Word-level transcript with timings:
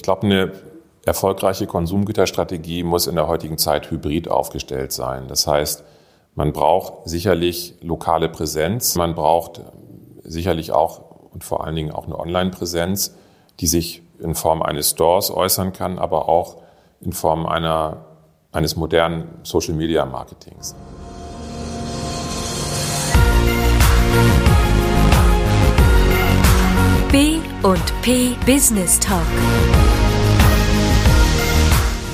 ich 0.00 0.02
glaube, 0.02 0.22
eine 0.22 0.52
erfolgreiche 1.04 1.66
Konsumgüterstrategie 1.66 2.84
muss 2.84 3.06
in 3.06 3.16
der 3.16 3.28
heutigen 3.28 3.58
Zeit 3.58 3.90
hybrid 3.90 4.30
aufgestellt 4.30 4.92
sein. 4.92 5.28
Das 5.28 5.46
heißt, 5.46 5.84
man 6.34 6.54
braucht 6.54 7.06
sicherlich 7.06 7.74
lokale 7.82 8.30
Präsenz, 8.30 8.94
man 8.94 9.14
braucht 9.14 9.60
sicherlich 10.24 10.72
auch 10.72 11.02
und 11.32 11.44
vor 11.44 11.66
allen 11.66 11.76
Dingen 11.76 11.92
auch 11.92 12.06
eine 12.06 12.18
Online-Präsenz, 12.18 13.14
die 13.60 13.66
sich 13.66 14.02
in 14.20 14.34
Form 14.34 14.62
eines 14.62 14.88
Stores 14.88 15.30
äußern 15.30 15.74
kann, 15.74 15.98
aber 15.98 16.30
auch 16.30 16.56
in 17.02 17.12
Form 17.12 17.44
einer, 17.44 18.06
eines 18.52 18.76
modernen 18.76 19.28
Social-Media-Marketings. 19.42 20.74
B 27.12 27.38
und 27.62 28.02
P 28.02 28.34
Business 28.46 28.98
Talk. 28.98 29.26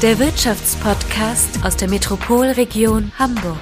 Der 0.03 0.19
Wirtschaftspodcast 0.19 1.65
aus 1.65 1.75
der 1.75 1.89
Metropolregion 1.89 3.11
Hamburg. 3.19 3.57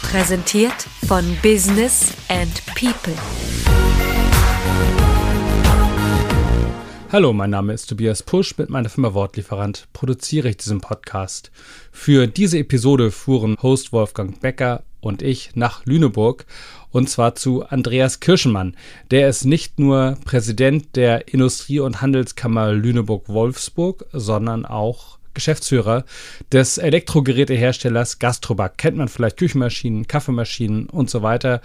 Präsentiert 0.00 0.72
von 1.06 1.22
Business 1.42 2.14
and 2.30 2.62
People. 2.74 3.12
Hallo, 7.12 7.34
mein 7.34 7.50
Name 7.50 7.74
ist 7.74 7.90
Tobias 7.90 8.22
Pusch. 8.22 8.56
Mit 8.56 8.70
meiner 8.70 8.88
Firma 8.88 9.12
Wortlieferant 9.12 9.86
produziere 9.92 10.48
ich 10.48 10.56
diesen 10.56 10.80
Podcast. 10.80 11.50
Für 11.92 12.26
diese 12.26 12.58
Episode 12.58 13.10
fuhren 13.10 13.58
Host 13.62 13.92
Wolfgang 13.92 14.40
Becker 14.40 14.82
und 15.06 15.22
ich 15.22 15.50
nach 15.54 15.86
Lüneburg 15.86 16.44
und 16.90 17.08
zwar 17.08 17.34
zu 17.34 17.64
Andreas 17.66 18.20
Kirschenmann. 18.20 18.76
Der 19.10 19.28
ist 19.28 19.44
nicht 19.44 19.78
nur 19.78 20.16
Präsident 20.24 20.96
der 20.96 21.32
Industrie- 21.32 21.80
und 21.80 22.00
Handelskammer 22.00 22.72
Lüneburg-Wolfsburg, 22.72 24.06
sondern 24.12 24.64
auch 24.64 25.18
Geschäftsführer 25.34 26.04
des 26.50 26.78
Elektrogeräteherstellers 26.78 28.18
Gastrobac. 28.18 28.78
Kennt 28.78 28.96
man 28.96 29.08
vielleicht 29.08 29.36
Küchenmaschinen, 29.36 30.08
Kaffeemaschinen 30.08 30.88
und 30.88 31.10
so 31.10 31.22
weiter. 31.22 31.60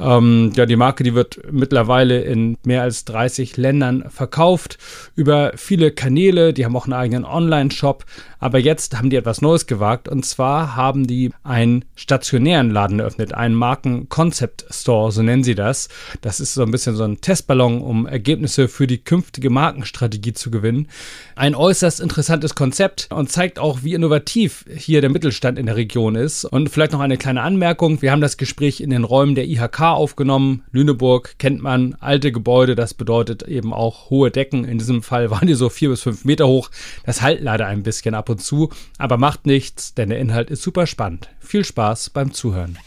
Ähm, 0.00 0.52
ja, 0.56 0.66
die 0.66 0.76
Marke, 0.76 1.04
die 1.04 1.14
wird 1.14 1.40
mittlerweile 1.50 2.20
in 2.22 2.56
mehr 2.64 2.82
als 2.82 3.04
30 3.04 3.56
Ländern 3.56 4.04
verkauft 4.08 4.78
über 5.14 5.52
viele 5.56 5.90
Kanäle. 5.90 6.52
Die 6.52 6.64
haben 6.64 6.76
auch 6.76 6.86
einen 6.86 6.94
eigenen 6.94 7.24
Online-Shop. 7.24 8.04
Aber 8.40 8.58
jetzt 8.58 8.96
haben 8.96 9.10
die 9.10 9.16
etwas 9.16 9.42
Neues 9.42 9.66
gewagt 9.66 10.08
und 10.08 10.24
zwar 10.24 10.74
haben 10.74 11.06
die 11.06 11.30
einen 11.44 11.84
stationären 11.94 12.70
Laden 12.70 12.98
eröffnet, 12.98 13.34
einen 13.34 13.54
Marken-Concept-Store, 13.54 15.12
so 15.12 15.22
nennen 15.22 15.44
sie 15.44 15.54
das. 15.54 15.90
Das 16.22 16.40
ist 16.40 16.54
so 16.54 16.62
ein 16.62 16.70
bisschen 16.70 16.96
so 16.96 17.04
ein 17.04 17.20
Testballon, 17.20 17.82
um 17.82 18.06
Ergebnisse 18.06 18.68
für 18.68 18.86
die 18.86 19.04
künftige 19.04 19.50
Markenstrategie 19.50 20.32
zu 20.32 20.50
gewinnen. 20.50 20.88
Ein 21.36 21.54
äußerst 21.54 22.00
interessantes 22.00 22.54
Konzept 22.54 23.08
und 23.10 23.30
zeigt 23.30 23.58
auch, 23.58 23.82
wie 23.82 23.92
innovativ 23.92 24.64
hier 24.74 25.02
der 25.02 25.10
Mittelstand 25.10 25.58
in 25.58 25.66
der 25.66 25.76
Region 25.76 26.14
ist. 26.14 26.46
Und 26.46 26.70
vielleicht 26.70 26.92
noch 26.92 27.00
eine 27.00 27.18
kleine 27.18 27.42
Anmerkung. 27.42 28.00
Wir 28.00 28.10
haben 28.10 28.22
das 28.22 28.38
Gespräch 28.38 28.80
in 28.80 28.88
den 28.88 29.04
Räumen 29.04 29.34
der 29.34 29.46
IHK 29.46 29.80
aufgenommen. 29.94 30.64
Lüneburg 30.72 31.34
kennt 31.38 31.62
man, 31.62 31.96
alte 32.00 32.32
Gebäude, 32.32 32.74
das 32.74 32.94
bedeutet 32.94 33.42
eben 33.44 33.72
auch 33.72 34.10
hohe 34.10 34.30
Decken. 34.30 34.64
In 34.64 34.78
diesem 34.78 35.02
Fall 35.02 35.30
waren 35.30 35.46
die 35.46 35.54
so 35.54 35.68
vier 35.68 35.90
bis 35.90 36.02
fünf 36.02 36.24
Meter 36.24 36.46
hoch. 36.46 36.70
Das 37.04 37.22
halt 37.22 37.40
leider 37.40 37.66
ein 37.66 37.82
bisschen 37.82 38.14
ab 38.14 38.28
und 38.28 38.42
zu, 38.42 38.70
aber 38.98 39.16
macht 39.16 39.46
nichts, 39.46 39.94
denn 39.94 40.10
der 40.10 40.18
Inhalt 40.18 40.50
ist 40.50 40.62
super 40.62 40.86
spannend. 40.86 41.28
Viel 41.40 41.64
Spaß 41.64 42.10
beim 42.10 42.32
Zuhören. 42.32 42.78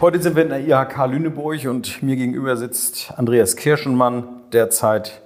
Heute 0.00 0.22
sind 0.22 0.34
wir 0.34 0.44
in 0.44 0.48
der 0.48 0.66
IHK 0.66 1.10
Lüneburg 1.10 1.66
und 1.66 2.02
mir 2.02 2.16
gegenüber 2.16 2.56
sitzt 2.56 3.12
Andreas 3.16 3.54
Kirschenmann, 3.56 4.24
derzeit 4.50 5.20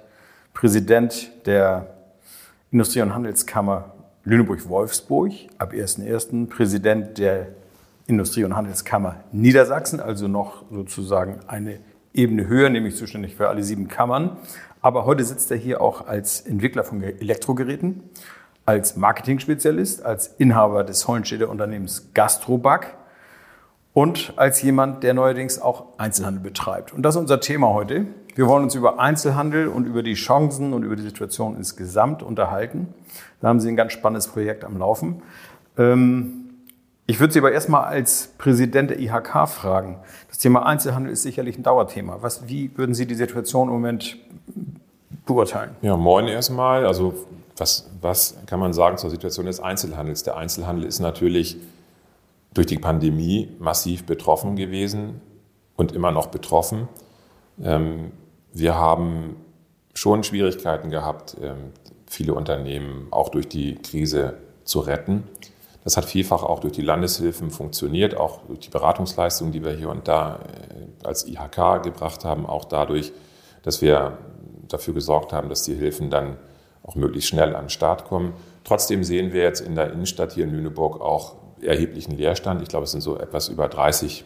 Präsident 0.53 1.31
der 1.45 1.95
Industrie- 2.71 3.01
und 3.01 3.13
Handelskammer 3.13 3.93
Lüneburg-Wolfsburg, 4.25 5.31
ab 5.59 5.71
1.1. 5.71 6.49
Präsident 6.49 7.17
der 7.19 7.47
Industrie- 8.07 8.43
und 8.43 8.55
Handelskammer 8.55 9.23
Niedersachsen, 9.31 9.99
also 9.99 10.27
noch 10.27 10.63
sozusagen 10.71 11.39
eine 11.47 11.79
Ebene 12.13 12.47
höher, 12.47 12.69
nämlich 12.69 12.95
zuständig 12.95 13.35
für 13.35 13.49
alle 13.49 13.63
sieben 13.63 13.87
Kammern. 13.87 14.37
Aber 14.81 15.05
heute 15.05 15.23
sitzt 15.23 15.49
er 15.51 15.57
hier 15.57 15.81
auch 15.81 16.07
als 16.07 16.41
Entwickler 16.41 16.83
von 16.83 17.01
Elektrogeräten, 17.01 18.03
als 18.65 18.95
Marketing-Spezialist, 18.95 20.05
als 20.05 20.27
Inhaber 20.37 20.83
des 20.83 21.07
Hollenstädter 21.07 21.49
Unternehmens 21.49 22.11
Gastrobac 22.13 22.95
und 23.93 24.33
als 24.35 24.61
jemand, 24.61 25.03
der 25.03 25.13
neuerdings 25.13 25.59
auch 25.59 25.97
Einzelhandel 25.97 26.43
betreibt. 26.43 26.93
Und 26.93 27.01
das 27.01 27.15
ist 27.15 27.21
unser 27.21 27.39
Thema 27.39 27.69
heute. 27.69 28.05
Wir 28.35 28.47
wollen 28.47 28.63
uns 28.63 28.75
über 28.75 28.99
Einzelhandel 28.99 29.67
und 29.67 29.85
über 29.85 30.03
die 30.03 30.15
Chancen 30.15 30.73
und 30.73 30.83
über 30.83 30.95
die 30.95 31.03
Situation 31.03 31.55
insgesamt 31.55 32.21
unterhalten. 32.21 32.93
Da 33.39 33.47
haben 33.47 33.59
Sie 33.59 33.69
ein 33.69 33.77
ganz 33.77 33.93
spannendes 33.93 34.27
Projekt 34.27 34.65
am 34.65 34.77
Laufen. 34.77 35.21
Ähm, 35.77 36.44
ich 37.07 37.19
würde 37.19 37.33
Sie 37.33 37.39
aber 37.39 37.51
erstmal 37.51 37.83
als 37.83 38.33
Präsident 38.37 38.89
der 38.89 38.99
IHK 38.99 39.47
fragen. 39.47 39.99
Das 40.27 40.39
Thema 40.39 40.65
Einzelhandel 40.65 41.11
ist 41.11 41.23
sicherlich 41.23 41.57
ein 41.57 41.63
Dauerthema. 41.63 42.17
Was, 42.21 42.47
wie 42.47 42.75
würden 42.77 42.95
Sie 42.95 43.05
die 43.05 43.15
Situation 43.15 43.67
im 43.67 43.75
Moment 43.75 44.17
beurteilen? 45.25 45.75
Ja, 45.81 45.97
moin 45.97 46.27
erstmal. 46.27 46.85
Also 46.85 47.13
was, 47.57 47.89
was 48.01 48.35
kann 48.47 48.59
man 48.59 48.73
sagen 48.73 48.97
zur 48.97 49.09
Situation 49.09 49.45
des 49.45 49.59
Einzelhandels? 49.59 50.23
Der 50.23 50.35
Einzelhandel 50.37 50.85
ist 50.85 50.99
natürlich 50.99 51.57
durch 52.53 52.67
die 52.67 52.77
Pandemie 52.77 53.49
massiv 53.59 54.05
betroffen 54.05 54.55
gewesen 54.55 55.21
und 55.75 55.91
immer 55.91 56.11
noch 56.11 56.27
betroffen. 56.27 56.87
Ähm, 57.61 58.11
wir 58.53 58.75
haben 58.75 59.35
schon 59.93 60.23
Schwierigkeiten 60.23 60.89
gehabt, 60.89 61.37
ähm, 61.41 61.71
viele 62.07 62.33
Unternehmen 62.33 63.07
auch 63.11 63.29
durch 63.29 63.47
die 63.47 63.75
Krise 63.75 64.37
zu 64.63 64.79
retten. 64.79 65.23
Das 65.85 65.97
hat 65.97 66.05
vielfach 66.05 66.41
auch 66.41 66.59
durch 66.59 66.73
die 66.73 66.81
Landeshilfen 66.81 67.51
funktioniert, 67.51 68.17
auch 68.17 68.41
durch 68.47 68.59
die 68.59 68.71
Beratungsleistungen, 68.71 69.53
die 69.53 69.63
wir 69.63 69.71
hier 69.71 69.89
und 69.89 70.07
da 70.07 70.39
äh, 70.39 71.05
als 71.05 71.27
IHK 71.27 71.83
gebracht 71.83 72.25
haben, 72.25 72.47
auch 72.47 72.65
dadurch, 72.65 73.13
dass 73.61 73.83
wir 73.83 74.17
dafür 74.67 74.95
gesorgt 74.95 75.31
haben, 75.31 75.47
dass 75.47 75.61
die 75.61 75.75
Hilfen 75.75 76.09
dann 76.09 76.37
auch 76.81 76.95
möglichst 76.95 77.29
schnell 77.29 77.55
an 77.55 77.65
den 77.65 77.69
Start 77.69 78.05
kommen. 78.05 78.33
Trotzdem 78.63 79.03
sehen 79.03 79.31
wir 79.31 79.43
jetzt 79.43 79.61
in 79.61 79.75
der 79.75 79.93
Innenstadt 79.93 80.33
hier 80.33 80.45
in 80.45 80.51
Lüneburg 80.51 81.01
auch 81.01 81.35
erheblichen 81.61 82.17
Leerstand. 82.17 82.63
Ich 82.63 82.67
glaube, 82.67 82.85
es 82.85 82.91
sind 82.91 83.01
so 83.01 83.19
etwas 83.19 83.47
über 83.49 83.67
30, 83.67 84.25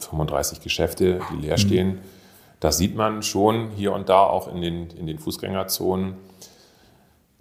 35 0.00 0.60
Geschäfte, 0.60 1.20
die 1.30 1.46
leer 1.46 1.54
mhm. 1.54 1.60
stehen. 1.60 1.98
Das 2.58 2.78
sieht 2.78 2.96
man 2.96 3.22
schon 3.22 3.70
hier 3.76 3.92
und 3.92 4.08
da 4.08 4.24
auch 4.24 4.52
in 4.52 4.60
den, 4.60 4.90
in 4.90 5.06
den 5.06 5.20
Fußgängerzonen. 5.20 6.14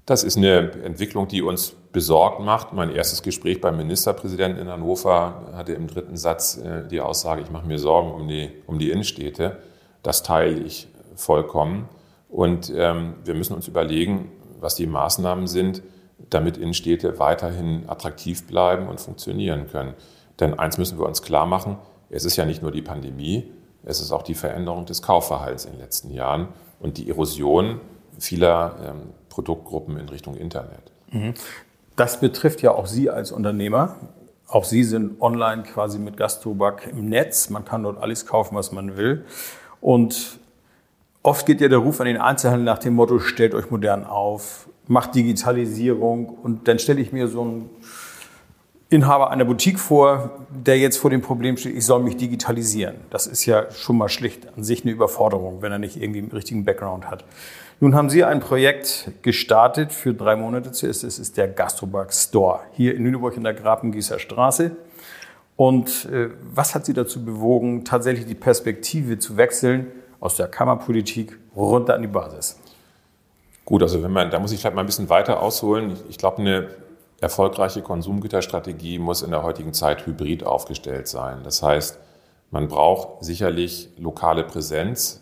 Das 0.06 0.24
ist 0.24 0.38
eine 0.38 0.72
Entwicklung, 0.84 1.28
die 1.28 1.42
uns 1.42 1.74
besorgt 1.92 2.40
macht. 2.40 2.74
Mein 2.74 2.92
erstes 2.92 3.24
Gespräch 3.24 3.62
beim 3.62 3.78
Ministerpräsidenten 3.78 4.62
in 4.62 4.68
Hannover 4.70 5.52
hatte 5.54 5.74
im 5.74 5.88
dritten 5.88 6.18
Satz 6.18 6.58
äh, 6.58 6.88
die 6.88 7.02
Aussage, 7.02 7.42
ich 7.42 7.50
mache 7.50 7.68
mir 7.68 7.80
Sorgen 7.80 8.12
um 8.12 8.28
die, 8.28 8.52
um 8.68 8.78
die 8.80 8.92
Innenstädte. 8.92 9.58
Das 10.04 10.24
teile 10.24 10.60
ich 10.60 10.88
vollkommen. 11.16 11.90
Und 12.30 12.72
ähm, 12.76 13.16
wir 13.26 13.34
müssen 13.34 13.56
uns 13.56 13.68
überlegen, 13.68 14.32
was 14.60 14.76
die 14.76 14.86
Maßnahmen 14.86 15.48
sind, 15.48 15.82
damit 16.30 16.58
Innenstädte 16.58 17.18
weiterhin 17.18 17.90
attraktiv 17.90 18.46
bleiben 18.46 18.88
und 18.88 19.00
funktionieren 19.00 19.68
können. 19.68 19.94
Denn 20.40 20.58
eins 20.58 20.78
müssen 20.78 21.00
wir 21.00 21.06
uns 21.06 21.22
klar 21.22 21.46
machen, 21.46 21.78
es 22.10 22.26
ist 22.26 22.36
ja 22.36 22.46
nicht 22.46 22.62
nur 22.62 22.72
die 22.72 22.82
Pandemie, 22.82 23.52
es 23.84 24.02
ist 24.02 24.12
auch 24.12 24.24
die 24.24 24.36
Veränderung 24.36 24.86
des 24.86 25.02
Kaufverhaltens 25.02 25.66
in 25.66 25.72
den 25.72 25.80
letzten 25.80 26.12
Jahren 26.12 26.50
und 26.80 26.98
die 26.98 27.10
Erosion 27.10 27.80
vieler 28.18 28.76
ähm, 28.84 29.14
Produktgruppen 29.30 29.98
in 29.98 30.10
Richtung 30.10 30.36
Internet. 30.36 30.92
Das 32.00 32.22
betrifft 32.22 32.62
ja 32.62 32.72
auch 32.72 32.86
Sie 32.86 33.10
als 33.10 33.30
Unternehmer. 33.34 33.98
Auch 34.48 34.64
Sie 34.64 34.86
sind 34.86 35.22
online 35.22 35.64
quasi 35.64 36.00
mit 36.00 36.16
Gastobak 36.16 36.88
im 36.88 37.10
Netz. 37.10 37.50
Man 37.50 37.66
kann 37.66 37.84
dort 37.84 38.02
alles 38.02 38.26
kaufen, 38.26 38.56
was 38.56 38.72
man 38.72 38.96
will. 38.96 39.26
Und 39.82 40.40
oft 41.24 41.46
geht 41.46 41.60
ja 41.60 41.68
der 41.68 41.80
Ruf 41.80 42.00
an 42.00 42.06
den 42.06 42.16
Einzelhandel 42.16 42.64
nach 42.64 42.78
dem 42.78 42.94
Motto, 42.94 43.20
stellt 43.20 43.54
euch 43.54 43.70
modern 43.70 44.06
auf, 44.06 44.70
macht 44.88 45.14
Digitalisierung. 45.14 46.30
Und 46.30 46.70
dann 46.70 46.80
stelle 46.80 47.02
ich 47.02 47.12
mir 47.12 47.28
so 47.28 47.42
einen 47.42 47.70
Inhaber 48.92 49.30
einer 49.30 49.46
Boutique 49.46 49.78
vor, 49.80 50.32
der 50.50 50.80
jetzt 50.80 50.98
vor 50.98 51.12
dem 51.12 51.22
Problem 51.22 51.58
steht, 51.58 51.76
ich 51.76 51.86
soll 51.86 52.02
mich 52.02 52.18
digitalisieren. 52.18 52.96
Das 53.12 53.28
ist 53.28 53.46
ja 53.46 53.70
schon 53.70 53.98
mal 53.98 54.10
schlicht 54.10 54.48
an 54.58 54.64
sich 54.64 54.84
eine 54.84 54.92
Überforderung, 54.92 55.62
wenn 55.62 55.72
er 55.72 55.78
nicht 55.78 56.02
irgendwie 56.02 56.20
einen 56.20 56.32
richtigen 56.32 56.66
Background 56.66 57.10
hat. 57.10 57.24
Nun 57.80 57.96
haben 57.96 58.10
Sie 58.10 58.24
ein 58.24 58.40
Projekt 58.40 59.12
gestartet 59.22 59.94
für 59.94 60.16
drei 60.16 60.36
Monate 60.36 60.72
zuerst. 60.72 61.04
Es 61.04 61.20
ist 61.20 61.38
der 61.38 61.48
Gastroback 61.48 62.12
Store 62.12 62.62
hier 62.74 62.96
in 62.96 63.04
Lüneburg 63.04 63.38
in 63.38 63.44
der 63.44 63.54
Grapengießer 63.54 64.18
Straße. 64.18 64.72
Und 65.56 66.06
äh, 66.06 66.30
was 66.54 66.74
hat 66.74 66.86
Sie 66.86 66.94
dazu 66.94 67.24
bewogen, 67.24 67.86
tatsächlich 67.86 68.26
die 68.26 68.36
Perspektive 68.36 69.20
zu 69.20 69.38
wechseln 69.38 69.88
aus 70.20 70.36
der 70.36 70.48
Kammerpolitik 70.48 71.38
runter 71.56 71.94
an 71.94 72.02
die 72.02 72.08
Basis? 72.08 72.60
Gut, 73.66 73.84
also 73.84 74.02
wenn 74.02 74.12
man, 74.12 74.32
da 74.32 74.40
muss 74.40 74.52
ich 74.52 74.60
vielleicht 74.60 74.76
mal 74.76 74.82
ein 74.82 74.88
bisschen 74.88 75.10
weiter 75.10 75.42
ausholen. 75.42 75.92
Ich, 75.92 76.10
ich 76.10 76.18
glaube, 76.18 76.40
eine 76.40 76.70
erfolgreiche 77.22 77.82
Konsumgüterstrategie 77.82 79.00
muss 79.00 79.22
in 79.22 79.32
der 79.32 79.44
heutigen 79.44 79.74
Zeit 79.74 80.06
hybrid 80.06 80.46
aufgestellt 80.46 81.08
sein. 81.08 81.44
Das 81.44 81.62
heißt, 81.62 82.00
Man 82.52 82.68
braucht 82.68 83.24
sicherlich 83.24 83.90
lokale 83.98 84.44
Präsenz 84.44 85.22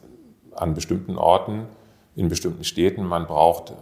an 0.56 0.74
bestimmten 0.74 1.18
Orten, 1.18 1.68
in 2.16 2.30
bestimmten 2.30 2.64
Städten. 2.64 3.04
Man 3.06 3.28
braucht 3.28 3.74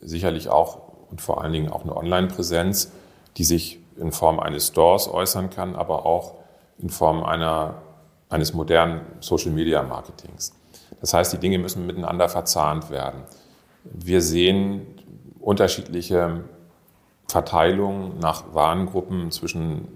sicherlich 0.00 0.48
auch 0.50 0.80
und 1.10 1.20
vor 1.20 1.42
allen 1.42 1.52
Dingen 1.52 1.70
auch 1.70 1.82
eine 1.82 1.96
Online-Präsenz, 1.96 2.92
die 3.36 3.44
sich 3.44 3.80
in 3.96 4.12
Form 4.12 4.40
eines 4.40 4.68
Stores 4.68 5.08
äußern 5.08 5.50
kann, 5.50 5.74
aber 5.74 6.06
auch 6.06 6.34
in 6.78 6.90
Form 6.90 7.22
einer, 7.22 7.82
eines 8.28 8.54
modernen 8.54 9.02
Social-Media-Marketings. 9.20 10.54
Das 11.00 11.14
heißt, 11.14 11.32
die 11.32 11.38
Dinge 11.38 11.58
müssen 11.58 11.86
miteinander 11.86 12.28
verzahnt 12.28 12.90
werden. 12.90 13.22
Wir 13.84 14.20
sehen 14.22 14.86
unterschiedliche 15.40 16.44
Verteilungen 17.32 18.18
nach 18.20 18.52
Warengruppen 18.52 19.30
zwischen 19.30 19.88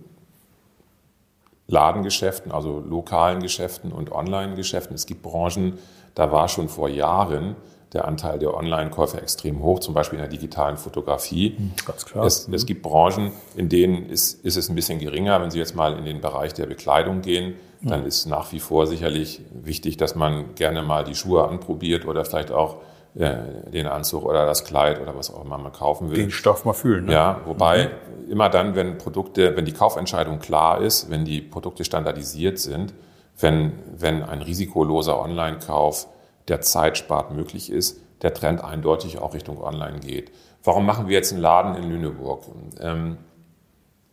Ladengeschäften, 1.69 2.50
also 2.50 2.81
lokalen 2.81 3.41
Geschäften 3.43 3.93
und 3.93 4.11
Online-Geschäften. 4.11 4.94
Es 4.94 5.05
gibt 5.05 5.23
Branchen, 5.23 5.79
da 6.15 6.33
war 6.33 6.49
schon 6.49 6.69
vor 6.69 6.88
Jahren 6.88 7.56
der 7.93 8.06
Anteil 8.06 8.38
der 8.38 8.55
Online-Käufer 8.55 9.23
extrem 9.23 9.62
hoch, 9.62 9.81
zum 9.81 9.93
Beispiel 9.93 10.19
in 10.19 10.23
der 10.23 10.31
digitalen 10.31 10.79
Fotografie. 10.79 11.56
Hm, 11.56 11.73
ganz 11.85 12.06
klar. 12.06 12.25
Es, 12.25 12.49
es 12.49 12.65
gibt 12.65 12.83
Branchen, 12.83 13.33
in 13.55 13.69
denen 13.69 14.09
ist, 14.09 14.43
ist 14.44 14.56
es 14.56 14.71
ein 14.71 14.75
bisschen 14.75 14.99
geringer. 14.99 15.41
Wenn 15.41 15.50
Sie 15.50 15.59
jetzt 15.59 15.77
mal 15.77 15.97
in 15.99 16.05
den 16.06 16.23
Bereich 16.23 16.55
der 16.55 16.67
Bekleidung 16.67 17.21
gehen, 17.21 17.55
dann 17.82 18.06
ist 18.06 18.27
nach 18.27 18.53
wie 18.53 18.61
vor 18.61 18.87
sicherlich 18.87 19.43
wichtig, 19.53 19.99
dass 19.99 20.15
man 20.15 20.55
gerne 20.55 20.82
mal 20.82 21.05
die 21.05 21.15
Schuhe 21.15 21.47
anprobiert 21.47 22.06
oder 22.06 22.25
vielleicht 22.25 22.50
auch 22.50 22.79
den 23.19 23.87
Anzug 23.87 24.25
oder 24.25 24.45
das 24.45 24.65
Kleid 24.65 25.01
oder 25.01 25.17
was 25.17 25.33
auch 25.33 25.43
immer 25.43 25.57
man 25.57 25.73
kaufen 25.73 26.11
will. 26.11 26.19
Den 26.19 26.31
Stoff 26.31 26.67
mal 26.67 26.75
fühlen. 26.75 27.07
Ne? 27.07 27.15
Ja, 27.15 27.41
wobei 27.47 27.87
mhm. 27.87 28.31
immer 28.31 28.51
dann, 28.51 28.75
wenn 28.75 28.99
Produkte, 28.99 29.57
wenn 29.57 29.65
die 29.65 29.73
Kaufentscheidung 29.73 30.39
klar 30.39 30.83
ist, 30.83 31.11
wenn 31.11 31.25
die 31.25 31.41
Produkte 31.41 31.85
standardisiert 31.85 32.59
sind, 32.59 32.93
wenn, 33.39 33.73
wenn 33.97 34.23
ein 34.23 34.43
risikoloser 34.43 35.19
Online-Kauf 35.19 36.09
der 36.49 36.61
Zeit 36.61 36.99
spart 36.99 37.33
möglich 37.33 37.73
ist, 37.73 38.01
der 38.21 38.35
Trend 38.35 38.63
eindeutig 38.63 39.19
auch 39.19 39.33
Richtung 39.33 39.63
Online 39.63 40.01
geht. 40.01 40.31
Warum 40.63 40.85
machen 40.85 41.09
wir 41.09 41.15
jetzt 41.15 41.33
einen 41.33 41.41
Laden 41.41 41.75
in 41.75 41.89
Lüneburg? 41.89 42.45
Ähm, 42.81 43.17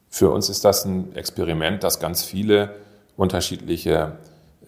für 0.08 0.30
uns 0.30 0.48
ist 0.48 0.64
das 0.64 0.86
ein 0.86 1.14
Experiment, 1.16 1.84
das 1.84 2.00
ganz 2.00 2.24
viele 2.24 2.76
unterschiedliche 3.18 4.18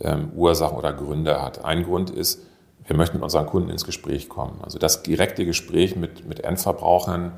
ähm, 0.01 0.31
Ursachen 0.35 0.77
oder 0.77 0.91
Gründe 0.91 1.41
hat. 1.41 1.63
Ein 1.63 1.83
Grund 1.83 2.09
ist, 2.09 2.41
wir 2.87 2.95
möchten 2.95 3.17
mit 3.17 3.23
unseren 3.23 3.45
Kunden 3.45 3.69
ins 3.69 3.85
Gespräch 3.85 4.29
kommen. 4.29 4.59
Also 4.61 4.77
das 4.77 5.03
direkte 5.03 5.45
Gespräch 5.45 5.95
mit, 5.95 6.27
mit 6.27 6.43
Endverbrauchern, 6.43 7.33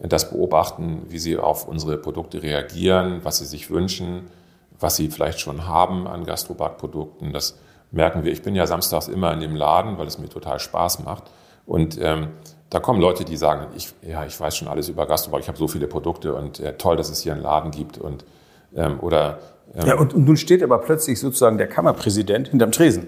das 0.00 0.30
Beobachten, 0.30 1.02
wie 1.08 1.18
sie 1.18 1.38
auf 1.38 1.66
unsere 1.66 1.96
Produkte 1.96 2.42
reagieren, 2.42 3.20
was 3.22 3.38
sie 3.38 3.46
sich 3.46 3.70
wünschen, 3.70 4.28
was 4.78 4.96
sie 4.96 5.08
vielleicht 5.08 5.40
schon 5.40 5.66
haben 5.66 6.06
an 6.06 6.24
Gastrobak-Produkten. 6.24 7.32
Das 7.32 7.58
merken 7.90 8.24
wir. 8.24 8.32
Ich 8.32 8.42
bin 8.42 8.54
ja 8.54 8.66
samstags 8.66 9.08
immer 9.08 9.32
in 9.32 9.40
dem 9.40 9.54
Laden, 9.54 9.98
weil 9.98 10.06
es 10.06 10.18
mir 10.18 10.28
total 10.28 10.58
Spaß 10.58 11.04
macht. 11.04 11.24
Und 11.66 11.98
ähm, 12.00 12.28
da 12.68 12.80
kommen 12.80 13.00
Leute, 13.00 13.24
die 13.24 13.36
sagen, 13.36 13.68
ich, 13.76 13.92
ja, 14.02 14.24
ich 14.24 14.38
weiß 14.38 14.56
schon 14.56 14.66
alles 14.68 14.88
über 14.88 15.06
Gastrobak, 15.06 15.40
ich 15.40 15.48
habe 15.48 15.58
so 15.58 15.68
viele 15.68 15.86
Produkte 15.86 16.34
und 16.34 16.58
äh, 16.58 16.76
toll, 16.76 16.96
dass 16.96 17.10
es 17.10 17.20
hier 17.20 17.32
einen 17.32 17.42
Laden 17.42 17.70
gibt. 17.70 17.98
Und, 17.98 18.24
ähm, 18.74 18.98
oder, 19.00 19.38
ähm, 19.74 19.86
ja, 19.86 19.98
und, 19.98 20.14
und 20.14 20.24
nun 20.24 20.36
steht 20.36 20.62
aber 20.62 20.78
plötzlich 20.78 21.20
sozusagen 21.20 21.58
der 21.58 21.68
Kammerpräsident 21.68 22.48
hinterm 22.48 22.72
Tresen. 22.72 23.06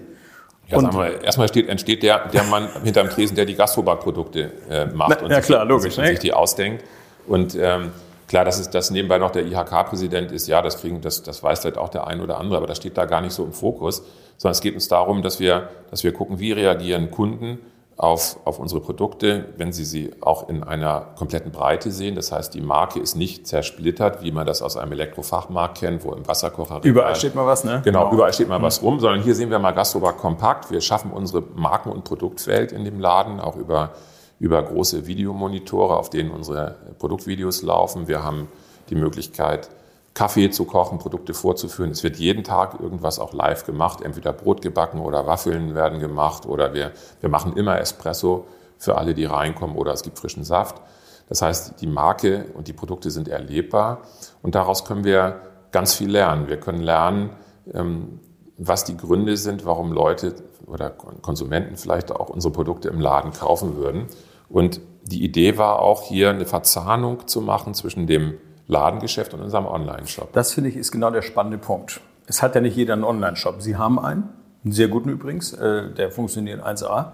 Ja, 0.67 0.77
und, 0.77 0.93
wir, 0.93 1.23
erstmal 1.23 1.47
steht, 1.47 1.69
entsteht 1.69 2.03
der, 2.03 2.27
der 2.29 2.43
Mann 2.43 2.69
hinterm 2.83 3.09
Tresen, 3.09 3.35
der 3.35 3.45
die 3.45 3.55
Gastrobak-Produkte 3.55 4.51
äh, 4.69 4.85
macht 4.85 5.17
na, 5.19 5.25
und 5.25 5.31
ja, 5.31 5.37
sich, 5.37 5.45
klar, 5.45 5.65
logisch, 5.65 5.95
sich, 5.95 6.03
ne? 6.03 6.07
sich 6.07 6.19
die 6.19 6.33
ausdenkt. 6.33 6.83
Und 7.27 7.55
ähm, 7.55 7.91
klar, 8.27 8.45
dass 8.45 8.59
es 8.59 8.69
das 8.69 8.91
nebenbei 8.91 9.17
noch 9.17 9.31
der 9.31 9.45
IHK-Präsident 9.45 10.31
ist, 10.31 10.47
ja, 10.47 10.61
das 10.61 10.79
kriegen, 10.79 11.01
das, 11.01 11.23
das 11.23 11.43
weiß 11.43 11.59
vielleicht 11.59 11.77
auch 11.77 11.89
der 11.89 12.07
ein 12.07 12.21
oder 12.21 12.39
andere, 12.39 12.57
aber 12.57 12.67
das 12.67 12.77
steht 12.77 12.97
da 12.97 13.05
gar 13.05 13.21
nicht 13.21 13.33
so 13.33 13.43
im 13.43 13.53
Fokus, 13.53 14.03
sondern 14.37 14.53
es 14.53 14.61
geht 14.61 14.73
uns 14.73 14.87
darum, 14.87 15.21
dass 15.21 15.39
wir, 15.39 15.69
dass 15.91 16.03
wir 16.03 16.13
gucken, 16.13 16.39
wie 16.39 16.51
reagieren 16.51 17.11
Kunden 17.11 17.59
auf, 17.97 18.39
auf 18.43 18.59
unsere 18.59 18.81
Produkte, 18.81 19.53
wenn 19.55 19.71
Sie 19.71 19.85
sie 19.85 20.11
auch 20.19 20.49
in 20.49 20.63
einer 20.63 21.13
kompletten 21.15 21.51
Breite 21.51 21.91
sehen. 21.91 22.15
Das 22.15 22.31
heißt, 22.31 22.53
die 22.53 22.59
Marke 22.59 22.99
ist 22.99 23.15
nicht 23.15 23.47
zersplittert, 23.47 24.21
wie 24.21 24.31
man 24.31 24.45
das 24.45 24.61
aus 24.61 24.75
einem 24.75 24.91
Elektrofachmarkt 24.91 25.77
kennt, 25.77 26.03
wo 26.03 26.11
im 26.11 26.27
Wasserkocher... 26.27 26.81
Überall 26.83 27.15
steht 27.15 27.35
mal 27.35 27.45
was, 27.45 27.63
ne? 27.63 27.81
Genau, 27.85 28.01
genau. 28.01 28.13
überall 28.13 28.33
steht 28.33 28.49
mal 28.49 28.59
mhm. 28.59 28.63
was 28.63 28.81
rum, 28.81 28.99
sondern 28.99 29.21
hier 29.21 29.33
sehen 29.33 29.49
wir 29.49 29.59
mal 29.59 29.71
Gastrobar 29.71 30.13
kompakt. 30.13 30.71
Wir 30.71 30.81
schaffen 30.81 31.11
unsere 31.11 31.41
Marken- 31.55 31.89
und 31.89 32.03
Produktwelt 32.03 32.73
in 32.73 32.83
dem 32.83 32.99
Laden, 32.99 33.39
auch 33.39 33.55
über, 33.55 33.91
über 34.39 34.61
große 34.61 35.07
Videomonitore, 35.07 35.95
auf 35.95 36.09
denen 36.09 36.31
unsere 36.31 36.75
Produktvideos 36.99 37.61
laufen. 37.61 38.09
Wir 38.09 38.23
haben 38.23 38.49
die 38.89 38.95
Möglichkeit, 38.95 39.69
Kaffee 40.15 40.49
zu 40.49 40.63
kochen, 40.65 40.97
Produkte 40.97 41.33
vorzuführen. 41.33 41.91
Es 41.91 42.01
wird 42.01 42.15
jeden 42.15 42.43
Tag 42.43 42.79
irgendwas 42.79 43.19
auch 43.19 43.33
live 43.33 43.65
gemacht, 43.65 44.01
entweder 44.01 44.31
Brot 44.31 44.61
gebacken 44.61 45.01
oder 45.01 45.27
Waffeln 45.27 45.75
werden 45.75 45.99
gemacht 45.99 46.45
oder 46.45 46.73
wir, 46.73 46.93
wir 47.19 47.29
machen 47.29 47.55
immer 47.55 47.79
Espresso 47.79 48.47
für 48.77 48.97
alle, 48.97 49.13
die 49.13 49.25
reinkommen 49.25 49.75
oder 49.75 49.91
es 49.91 50.03
gibt 50.03 50.17
frischen 50.17 50.45
Saft. 50.45 50.81
Das 51.27 51.41
heißt, 51.41 51.81
die 51.81 51.87
Marke 51.87 52.45
und 52.53 52.67
die 52.69 52.73
Produkte 52.73 53.11
sind 53.11 53.27
erlebbar 53.27 54.03
und 54.41 54.55
daraus 54.55 54.85
können 54.85 55.03
wir 55.03 55.41
ganz 55.71 55.93
viel 55.93 56.09
lernen. 56.09 56.47
Wir 56.47 56.61
können 56.61 56.81
lernen, 56.81 57.31
ähm, 57.73 58.21
was 58.57 58.85
die 58.85 58.95
Gründe 58.95 59.35
sind, 59.35 59.65
warum 59.65 59.91
Leute 59.91 60.35
oder 60.65 60.91
Konsumenten 60.91 61.75
vielleicht 61.75 62.13
auch 62.13 62.29
unsere 62.29 62.53
Produkte 62.53 62.87
im 62.87 63.01
Laden 63.01 63.33
kaufen 63.33 63.75
würden. 63.75 64.07
Und 64.47 64.79
die 65.03 65.25
Idee 65.25 65.57
war 65.57 65.79
auch 65.79 66.03
hier 66.03 66.29
eine 66.29 66.45
Verzahnung 66.45 67.27
zu 67.27 67.41
machen 67.41 67.73
zwischen 67.73 68.07
dem 68.07 68.37
Ladengeschäft 68.67 69.33
und 69.33 69.41
unserem 69.41 69.65
Online-Shop. 69.65 70.33
Das 70.33 70.53
finde 70.53 70.69
ich 70.69 70.75
ist 70.75 70.91
genau 70.91 71.11
der 71.11 71.21
spannende 71.21 71.57
Punkt. 71.57 72.01
Es 72.27 72.41
hat 72.41 72.55
ja 72.55 72.61
nicht 72.61 72.75
jeder 72.75 72.93
einen 72.93 73.03
Online-Shop. 73.03 73.61
Sie 73.61 73.77
haben 73.77 73.99
einen, 73.99 74.29
einen 74.63 74.73
sehr 74.73 74.87
guten 74.87 75.09
übrigens, 75.09 75.53
äh, 75.53 75.91
der 75.91 76.11
funktioniert 76.11 76.65
1A. 76.65 77.13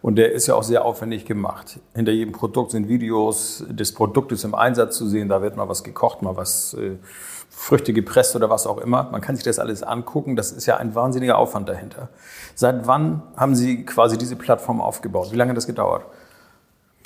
Und 0.00 0.16
der 0.16 0.32
ist 0.32 0.48
ja 0.48 0.54
auch 0.54 0.64
sehr 0.64 0.84
aufwendig 0.84 1.24
gemacht. 1.26 1.78
Hinter 1.94 2.10
jedem 2.10 2.32
Produkt 2.32 2.72
sind 2.72 2.88
Videos 2.88 3.64
des 3.68 3.94
Produktes 3.94 4.42
im 4.42 4.54
Einsatz 4.54 4.96
zu 4.96 5.06
sehen. 5.06 5.28
Da 5.28 5.42
wird 5.42 5.56
mal 5.56 5.68
was 5.68 5.84
gekocht, 5.84 6.22
mal 6.22 6.36
was 6.36 6.74
äh, 6.74 6.96
Früchte 7.50 7.92
gepresst 7.92 8.34
oder 8.34 8.50
was 8.50 8.66
auch 8.66 8.78
immer. 8.78 9.04
Man 9.12 9.20
kann 9.20 9.36
sich 9.36 9.44
das 9.44 9.60
alles 9.60 9.84
angucken. 9.84 10.34
Das 10.34 10.50
ist 10.50 10.66
ja 10.66 10.76
ein 10.78 10.96
wahnsinniger 10.96 11.38
Aufwand 11.38 11.68
dahinter. 11.68 12.08
Seit 12.56 12.88
wann 12.88 13.22
haben 13.36 13.54
Sie 13.54 13.84
quasi 13.84 14.18
diese 14.18 14.34
Plattform 14.34 14.80
aufgebaut? 14.80 15.30
Wie 15.30 15.36
lange 15.36 15.50
hat 15.50 15.56
das 15.56 15.68
gedauert? 15.68 16.04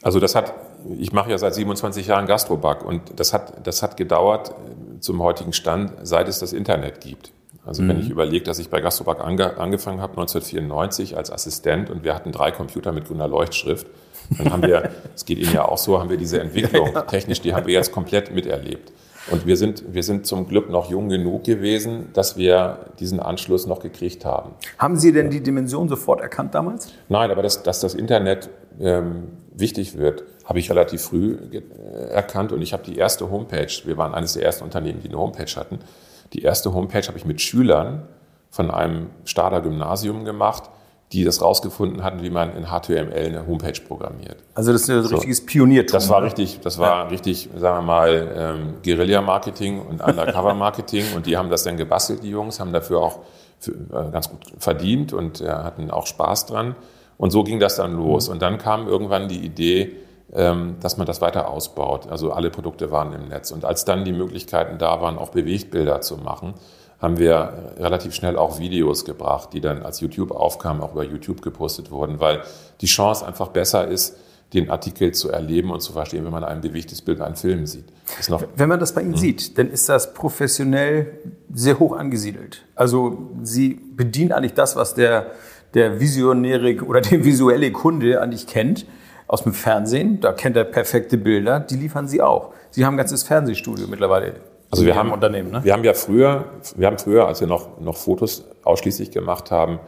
Also 0.03 0.21
das 0.21 0.35
hat, 0.35 0.53
ich 0.99 1.13
mache 1.13 1.31
ja 1.31 1.39
seit 1.39 1.55
27 1.55 2.07
Jahren 2.07 2.27
Gastrobug 2.27 2.85
und 2.85 3.19
das 3.19 3.33
hat, 3.33 3.67
das 3.67 3.83
hat 3.83 3.97
gedauert 3.97 4.51
äh, 4.51 5.01
zum 5.01 5.23
heutigen 5.23 5.53
Stand, 5.53 5.93
seit 6.03 6.29
es 6.29 6.39
das 6.39 6.53
Internet 6.53 7.01
gibt. 7.01 7.33
Also 7.65 7.83
mhm. 7.83 7.89
wenn 7.89 8.01
ich 8.01 8.11
überlege, 8.11 8.45
dass 8.45 8.59
ich 8.59 8.71
bei 8.71 8.81
Gastrobug 8.81 9.21
ange, 9.21 9.59
angefangen 9.59 10.01
habe 10.01 10.13
1994 10.13 11.17
als 11.17 11.31
Assistent 11.31 11.91
und 11.91 12.05
wir 12.05 12.15
hatten 12.15 12.31
drei 12.31 12.53
Computer 12.53 12.93
mit 12.93 13.07
grüner 13.07 13.27
Leuchtschrift, 13.27 13.87
dann 14.39 14.53
haben 14.53 14.63
wir, 14.63 14.91
es 15.15 15.25
geht 15.25 15.39
Ihnen 15.39 15.53
ja 15.53 15.65
auch 15.65 15.79
so, 15.79 15.99
haben 15.99 16.11
wir 16.11 16.17
diese 16.17 16.41
Entwicklung 16.41 16.95
technisch, 17.09 17.41
die 17.41 17.55
haben 17.55 17.67
wir 17.67 17.75
jetzt 17.75 17.93
komplett 17.93 18.33
miterlebt. 18.33 18.93
Und 19.31 19.47
wir 19.47 19.57
sind, 19.57 19.93
wir 19.93 20.03
sind 20.03 20.27
zum 20.27 20.47
Glück 20.47 20.71
noch 20.71 20.91
jung 20.91 21.09
genug 21.09 21.45
gewesen, 21.45 22.11
dass 22.13 22.37
wir 22.37 22.91
diesen 23.01 23.19
Anschluss 23.19 23.67
noch 23.67 23.81
gekriegt 23.81 24.25
haben. 24.25 24.53
Haben 24.79 24.97
Sie 24.97 25.13
denn 25.13 25.31
die 25.31 25.43
Dimension 25.43 25.89
sofort 25.89 26.21
erkannt 26.21 26.55
damals? 26.55 26.93
Nein, 27.09 27.31
aber 27.31 27.43
dass, 27.43 27.63
dass 27.63 27.81
das 27.81 27.95
Internet 27.95 28.49
ähm, 28.81 29.29
wichtig 29.53 29.99
wird, 29.99 30.25
habe 30.45 30.61
ich 30.61 30.71
relativ 30.71 31.03
früh 31.03 31.37
äh, 31.51 31.61
erkannt. 32.11 32.53
Und 32.53 32.63
ich 32.63 32.73
habe 32.73 32.85
die 32.85 32.97
erste 32.97 33.31
Homepage, 33.31 33.73
wir 33.85 33.97
waren 33.97 34.15
eines 34.15 34.35
der 34.35 34.45
ersten 34.45 34.63
Unternehmen, 34.63 35.01
die 35.03 35.09
eine 35.09 35.19
Homepage 35.19 35.51
hatten. 35.57 35.81
Die 36.33 36.43
erste 36.43 36.73
Homepage 36.73 37.07
habe 37.07 37.19
ich 37.19 37.25
mit 37.25 37.41
Schülern 37.41 38.07
von 38.51 38.71
einem 38.71 39.11
Stader 39.25 39.61
Gymnasium 39.61 40.25
gemacht, 40.25 40.71
die 41.13 41.23
das 41.23 41.41
rausgefunden 41.41 42.03
hatten, 42.03 42.23
wie 42.23 42.31
man 42.31 42.57
in 42.57 42.67
HTML 42.67 43.13
eine 43.15 43.47
Homepage 43.47 43.81
programmiert. 43.87 44.39
Also 44.55 44.73
das 44.73 44.83
ist 44.83 44.91
ein 44.91 45.03
so. 45.05 45.15
richtiges 45.15 45.47
Pioniertum. 45.47 45.93
Das 45.93 46.09
war 46.09 46.23
richtig, 46.23 46.61
das 46.61 46.79
war 46.79 46.89
ja. 46.89 47.03
richtig, 47.05 47.49
sagen 47.57 47.79
wir 47.79 47.83
mal, 47.83 48.35
ähm, 48.37 48.75
Guerilla-Marketing 48.85 49.81
und 49.81 50.03
Undercover-Marketing. 50.03 51.05
und 51.15 51.27
die 51.27 51.37
haben 51.37 51.49
das 51.49 51.63
dann 51.63 51.77
gebastelt, 51.77 52.25
die 52.25 52.31
Jungs, 52.31 52.59
haben 52.59 52.73
dafür 52.73 53.01
auch 53.01 53.21
für, 53.61 53.73
äh, 53.73 54.11
ganz 54.11 54.31
gut 54.31 54.41
verdient 54.59 55.13
und 55.13 55.41
äh, 55.41 55.49
hatten 55.49 55.91
auch 55.91 56.07
Spaß 56.07 56.47
dran. 56.47 56.75
Und 57.19 57.31
so 57.31 57.45
ging 57.45 57.61
das 57.61 57.77
dann 57.77 57.95
los. 57.95 58.27
Mhm. 58.27 58.35
Und 58.35 58.43
dann 58.43 58.59
kam 58.59 58.89
irgendwann 58.89 59.29
die 59.29 59.39
Idee, 59.39 59.97
ähm, 60.35 60.77
dass 60.81 60.97
man 60.97 61.07
das 61.07 61.21
weiter 61.21 61.49
ausbaut. 61.49 62.09
Also 62.11 62.33
alle 62.33 62.51
Produkte 62.51 62.91
waren 62.91 63.13
im 63.13 63.29
Netz. 63.29 63.53
Und 63.53 63.65
als 63.65 63.85
dann 63.85 64.05
die 64.05 64.13
Möglichkeiten 64.13 64.79
da 64.79 65.01
waren, 65.01 65.19
auch 65.19 65.31
Bewegtbilder 65.31 66.01
zu 66.01 66.17
machen, 66.17 66.55
haben 66.99 67.19
wir 67.19 67.75
relativ 67.79 68.15
schnell 68.15 68.37
auch 68.37 68.59
Videos 68.59 69.05
gebracht, 69.05 69.51
die 69.53 69.61
dann 69.61 69.83
als 69.83 70.01
YouTube 70.01 70.31
aufkamen, 70.31 70.83
auch 70.83 70.93
über 70.93 71.05
YouTube 71.05 71.43
gepostet 71.43 71.91
wurden, 71.91 72.21
weil 72.21 72.43
die 72.81 72.87
Chance 72.87 73.27
einfach 73.27 73.49
besser 73.49 73.87
ist, 73.87 74.17
den 74.53 74.71
Artikel 74.71 75.13
zu 75.13 75.31
erleben 75.31 75.71
und 75.73 75.81
zu 75.81 75.93
verstehen, 75.93 76.25
wenn 76.25 76.31
man 76.33 76.45
ein 76.45 76.61
bewegtes 76.61 77.03
Bild, 77.03 77.21
einen 77.21 77.35
Film 77.35 77.67
sieht. 77.67 77.87
wenn 78.55 78.69
man 78.69 78.79
das 78.79 78.95
bei 78.95 79.03
Ihnen 79.03 79.11
mhm. 79.11 79.17
sieht, 79.17 79.59
dann 79.59 79.69
ist 79.71 79.89
das 79.89 80.15
professionell 80.15 81.19
sehr 81.53 81.79
hoch 81.79 81.97
angesiedelt. 81.97 82.65
Also 82.77 83.31
Sie 83.43 83.75
bedienen 83.75 84.33
eigentlich 84.33 84.55
das, 84.55 84.77
was 84.77 84.95
der 84.95 85.33
der 85.77 86.01
visionäre 86.01 86.83
oder 86.85 87.03
der 87.03 87.23
visuelle 87.23 87.71
Kunde 87.71 88.21
eigentlich 88.21 88.47
kennt 88.47 88.87
aus 89.27 89.43
dem 89.43 89.53
Fernsehen. 89.53 90.21
Da 90.21 90.33
kennt 90.33 90.57
er 90.57 90.65
perfekte 90.65 91.19
Bilder. 91.19 91.61
Die 91.61 91.77
liefern 91.77 92.09
Sie 92.09 92.23
auch. 92.23 92.55
Sie 92.71 92.85
haben 92.85 92.95
ein 92.95 92.99
ganzes 92.99 93.25
Fernsehstudio 93.25 93.87
mittlerweile 93.87 94.35
Also 94.71 94.85
wir 94.85 94.97
haben, 94.97 95.13
Unternehmen, 95.13 95.51
ne? 95.51 95.65
wir 95.65 95.73
haben 95.73 95.85
ja 95.85 95.95
früher, 95.95 96.47
wir 96.77 96.87
haben 96.87 96.99
früher, 96.99 97.27
als 97.27 97.41
wir 97.41 97.47
noch, 97.47 97.81
noch 97.81 97.97
Fotos 97.97 98.45
ausschließlich 98.65 99.11
gemacht 99.11 99.51
haben, 99.51 99.79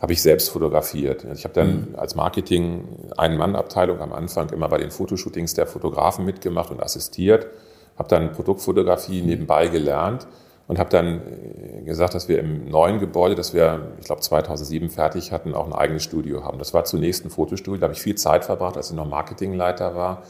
habe 0.00 0.12
ich 0.14 0.22
selbst 0.22 0.48
fotografiert. 0.48 1.24
Also 1.24 1.38
Ich 1.38 1.44
habe 1.44 1.54
dann 1.54 1.94
als 1.96 2.16
Marketing 2.16 2.84
Ein-Mann-Abteilung 3.16 4.00
am 4.00 4.12
Anfang 4.12 4.50
immer 4.50 4.68
bei 4.68 4.78
den 4.78 4.90
Fotoshootings 4.90 5.54
der 5.54 5.66
Fotografen 5.66 6.24
mitgemacht 6.24 6.70
und 6.70 6.82
assistiert, 6.82 7.46
habe 7.96 8.08
dann 8.08 8.32
Produktfotografie 8.32 9.22
nebenbei 9.22 9.68
gelernt 9.68 10.26
und 10.66 10.78
habe 10.78 10.90
dann 10.90 11.20
äh, 11.20 11.82
gesagt, 11.82 12.14
dass 12.14 12.28
wir 12.28 12.40
im 12.40 12.68
neuen 12.68 12.98
Gebäude, 12.98 13.34
das 13.34 13.54
wir, 13.54 13.92
ich 14.00 14.06
glaube 14.06 14.22
2007 14.22 14.90
fertig 14.90 15.30
hatten, 15.30 15.54
auch 15.54 15.66
ein 15.66 15.72
eigenes 15.72 16.02
Studio 16.02 16.42
haben. 16.42 16.58
Das 16.58 16.74
war 16.74 16.84
zunächst 16.84 17.24
ein 17.24 17.30
Fotostudio, 17.30 17.78
da 17.78 17.84
habe 17.84 17.94
ich 17.94 18.02
viel 18.02 18.16
Zeit 18.16 18.44
verbracht, 18.44 18.76
als 18.76 18.90
ich 18.90 18.96
noch 18.96 19.06
Marketingleiter 19.06 19.94
war 19.94 20.22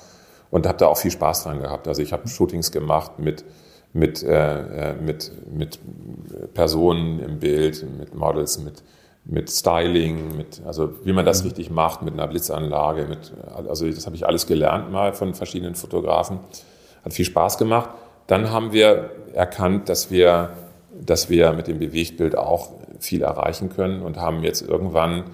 und 0.50 0.66
habe 0.66 0.76
da 0.76 0.86
auch 0.88 0.98
viel 0.98 1.10
Spaß 1.10 1.44
dran 1.44 1.60
gehabt. 1.60 1.88
Also 1.88 2.02
ich 2.02 2.12
habe 2.12 2.28
Shootings 2.28 2.72
gemacht 2.72 3.18
mit 3.18 3.44
mit, 3.92 4.22
äh, 4.22 4.90
äh, 4.90 4.94
mit, 4.94 5.30
mit 5.52 5.78
Personen 6.54 7.20
im 7.20 7.38
Bild, 7.38 7.84
mit 7.98 8.14
Models, 8.14 8.58
mit, 8.58 8.82
mit 9.24 9.50
Styling, 9.50 10.36
mit, 10.36 10.62
also 10.64 11.04
wie 11.04 11.12
man 11.12 11.24
das 11.24 11.44
richtig 11.44 11.70
macht, 11.70 12.02
mit 12.02 12.14
einer 12.14 12.26
Blitzanlage, 12.26 13.06
mit, 13.06 13.32
also 13.66 13.88
das 13.88 14.06
habe 14.06 14.16
ich 14.16 14.26
alles 14.26 14.46
gelernt 14.46 14.90
mal 14.90 15.12
von 15.12 15.34
verschiedenen 15.34 15.74
Fotografen. 15.74 16.40
Hat 17.04 17.12
viel 17.12 17.24
Spaß 17.24 17.58
gemacht. 17.58 17.90
Dann 18.26 18.50
haben 18.50 18.72
wir 18.72 19.10
erkannt, 19.34 19.88
dass 19.88 20.10
wir, 20.10 20.50
dass 20.98 21.28
wir 21.28 21.52
mit 21.52 21.66
dem 21.66 21.78
Bewegtbild 21.78 22.36
auch 22.36 22.70
viel 22.98 23.22
erreichen 23.22 23.68
können 23.68 24.02
und 24.02 24.16
haben 24.18 24.42
jetzt 24.42 24.62
irgendwann 24.62 25.24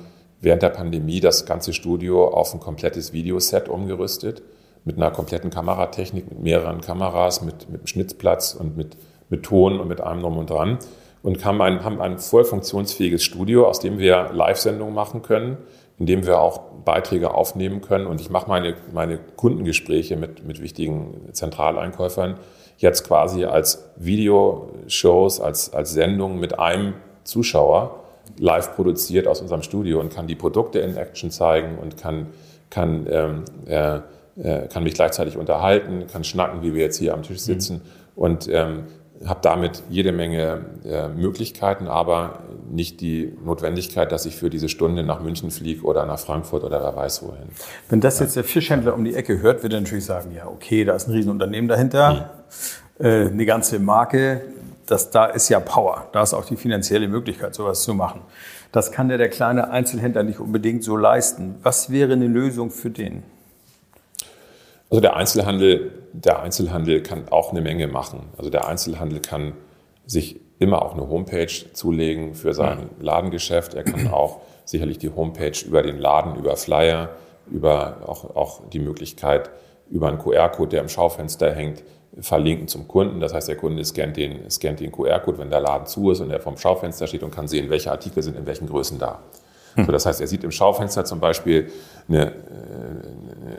während 0.41 0.63
der 0.63 0.71
Pandemie 0.71 1.21
das 1.21 1.47
ganze 1.47 1.73
Studio 1.73 2.29
auf 2.29 2.55
ein 2.55 2.61
komplettes 2.61 3.13
Videoset 3.13 3.69
umgerüstet 3.69 4.43
mit 4.89 4.97
einer 4.97 5.11
kompletten 5.11 5.51
Kameratechnik, 5.51 6.29
mit 6.29 6.41
mehreren 6.41 6.81
Kameras, 6.81 7.43
mit, 7.43 7.71
mit 7.71 7.89
Schnittplatz 7.89 8.55
und 8.55 8.77
mit, 8.77 8.97
mit 9.29 9.45
Ton 9.45 9.79
und 9.79 9.87
mit 9.87 10.01
allem 10.01 10.21
drum 10.21 10.39
und 10.39 10.51
dran. 10.51 10.79
Und 11.23 11.45
haben 11.45 11.61
ein, 11.61 11.85
haben 11.85 12.01
ein 12.01 12.19
voll 12.19 12.45
funktionsfähiges 12.45 13.23
Studio, 13.23 13.67
aus 13.67 13.81
dem 13.81 13.99
wir 13.99 14.31
Live-Sendungen 14.33 14.95
machen 14.95 15.23
können, 15.23 15.59
in 15.99 16.07
dem 16.07 16.27
wir 16.27 16.41
auch 16.41 16.63
Beiträge 16.85 17.35
aufnehmen 17.35 17.83
können. 17.83 18.07
Und 18.07 18.21
ich 18.21 18.31
mache 18.31 18.49
meine, 18.49 18.75
meine 18.93 19.19
Kundengespräche 19.37 20.17
mit, 20.17 20.47
mit 20.47 20.63
wichtigen 20.63 21.29
Zentraleinkäufern 21.33 22.37
jetzt 22.79 23.05
quasi 23.07 23.45
als 23.45 23.91
Videoshows, 23.97 25.41
als, 25.41 25.75
als 25.75 25.93
Sendung 25.93 26.39
mit 26.39 26.59
einem 26.59 26.95
Zuschauer 27.25 28.05
live 28.39 28.75
produziert 28.75 29.27
aus 29.27 29.41
unserem 29.41 29.63
Studio 29.63 30.01
und 30.01 30.13
kann 30.13 30.27
die 30.27 30.35
Produkte 30.35 30.79
in 30.79 30.97
Action 30.97 31.31
zeigen 31.31 31.79
und 31.79 31.97
kann, 31.97 32.29
kann 32.71 33.07
ähm, 33.11 33.45
äh, 33.67 34.01
äh, 34.43 34.69
kann 34.69 34.85
mich 34.85 34.95
gleichzeitig 34.95 35.37
unterhalten, 35.37 36.07
kann 36.11 36.25
schnacken, 36.25 36.63
wie 36.63 36.75
wir 36.75 36.83
jetzt 36.83 36.99
hier 36.99 37.15
am 37.15 37.23
Tisch 37.23 37.41
sitzen 37.41 37.77
mhm. 37.77 38.23
und 38.23 38.49
ähm, 38.49 38.85
habe 39.27 39.41
damit 39.43 39.83
jede 39.91 40.13
Menge 40.13 40.65
äh, 40.85 41.09
Möglichkeiten, 41.09 41.89
aber 41.89 42.41
nicht 42.71 43.01
die 43.01 43.37
Notwendigkeit, 43.45 44.13
dass 44.13 44.27
ich 44.27 44.37
für 44.37 44.51
diese 44.51 44.69
Stunde 44.69 45.03
nach 45.03 45.21
München 45.21 45.51
fliege 45.51 45.83
oder 45.83 46.07
nach 46.07 46.19
Frankfurt 46.19 46.63
oder 46.63 46.81
wer 46.83 46.95
weiß 46.95 47.23
wohin. 47.23 47.49
Wenn 47.89 48.01
das 48.01 48.21
jetzt 48.21 48.37
der 48.37 48.45
Fischhändler 48.45 48.95
um 48.95 49.05
die 49.05 49.15
Ecke 49.15 49.41
hört, 49.41 49.63
wird 49.63 49.73
er 49.73 49.81
natürlich 49.81 50.05
sagen, 50.05 50.31
ja, 50.35 50.47
okay, 50.47 50.85
da 50.85 50.95
ist 50.95 51.09
ein 51.09 51.15
Riesenunternehmen 51.15 51.69
dahinter, 51.69 52.31
mhm. 52.99 53.05
äh, 53.05 53.27
eine 53.27 53.47
ganze 53.47 53.79
Marke, 53.79 54.43
das, 54.87 55.11
da 55.11 55.27
ist 55.27 55.49
ja 55.49 55.61
Power, 55.61 56.07
da 56.13 56.23
ist 56.23 56.33
auch 56.33 56.45
die 56.45 56.57
finanzielle 56.57 57.09
Möglichkeit, 57.09 57.55
sowas 57.55 57.83
zu 57.83 57.95
machen. 57.95 58.23
Das 58.73 58.93
kann 58.93 59.09
der, 59.09 59.19
der 59.19 59.29
kleine 59.29 59.71
Einzelhändler 59.71 60.23
nicht 60.23 60.39
unbedingt 60.39 60.85
so 60.85 60.97
leisten. 60.97 61.57
Was 61.63 61.91
wäre 61.91 62.13
eine 62.13 62.27
Lösung 62.27 62.71
für 62.71 62.91
den? 62.91 63.23
Also 64.91 65.01
der 65.01 65.17
Einzelhandel, 65.17 65.93
der 66.13 66.41
Einzelhandel 66.41 67.03
kann 67.03 67.29
auch 67.29 67.51
eine 67.51 67.61
Menge 67.61 67.87
machen. 67.89 68.31
Also 68.37 68.51
der 68.51 68.67
Einzelhandel 68.67 69.21
kann 69.21 69.53
sich 70.07 70.41
immer 70.59 70.83
auch 70.83 70.95
eine 70.95 71.09
Homepage 71.09 71.53
zulegen 71.73 72.35
für 72.35 72.55
sein 72.55 72.91
Ladengeschäft. 72.99 73.75
Er 73.75 73.85
kann 73.85 74.09
auch 74.13 74.41
sicherlich 74.65 74.99
die 74.99 75.11
Homepage 75.11 75.53
über 75.67 75.83
den 75.83 75.99
Laden, 75.99 76.37
über 76.37 76.57
Flyer, 76.57 77.11
über 77.51 77.99
auch, 78.07 78.37
auch 78.37 78.69
die 78.71 78.81
Möglichkeit, 78.81 79.51
über 79.91 80.09
einen 80.09 80.19
QR-Code, 80.19 80.71
der 80.71 80.81
im 80.83 80.89
Schaufenster 80.89 81.53
hängt, 81.53 81.83
verlinken 82.21 82.69
zum 82.69 82.89
Kunden. 82.89 83.21
Das 83.21 83.33
heißt, 83.35 83.49
der 83.49 83.57
Kunde 83.57 83.85
scannt 83.85 84.17
den, 84.17 84.51
scannt 84.51 84.81
den 84.81 84.91
QR-Code, 84.91 85.39
wenn 85.39 85.51
der 85.51 85.61
Laden 85.61 85.87
zu 85.87 86.11
ist 86.11 86.21
und 86.21 86.31
er 86.31 86.41
vom 86.41 86.57
Schaufenster 86.57 87.07
steht 87.07 87.23
und 87.23 87.31
kann 87.31 87.47
sehen, 87.47 87.71
welche 87.71 87.91
Artikel 87.91 88.23
sind 88.23 88.37
in 88.37 88.47
welchen 88.47 88.67
Größen 88.67 88.99
da. 88.99 89.23
Hm. 89.79 89.87
So, 89.89 89.93
das 89.93 90.07
heißt, 90.07 90.21
er 90.21 90.27
sieht 90.27 90.45
im 90.45 90.51
Schaufenster 90.51 91.05
zum 91.05 91.21
Beispiel 91.21 91.71
eine, 92.09 92.33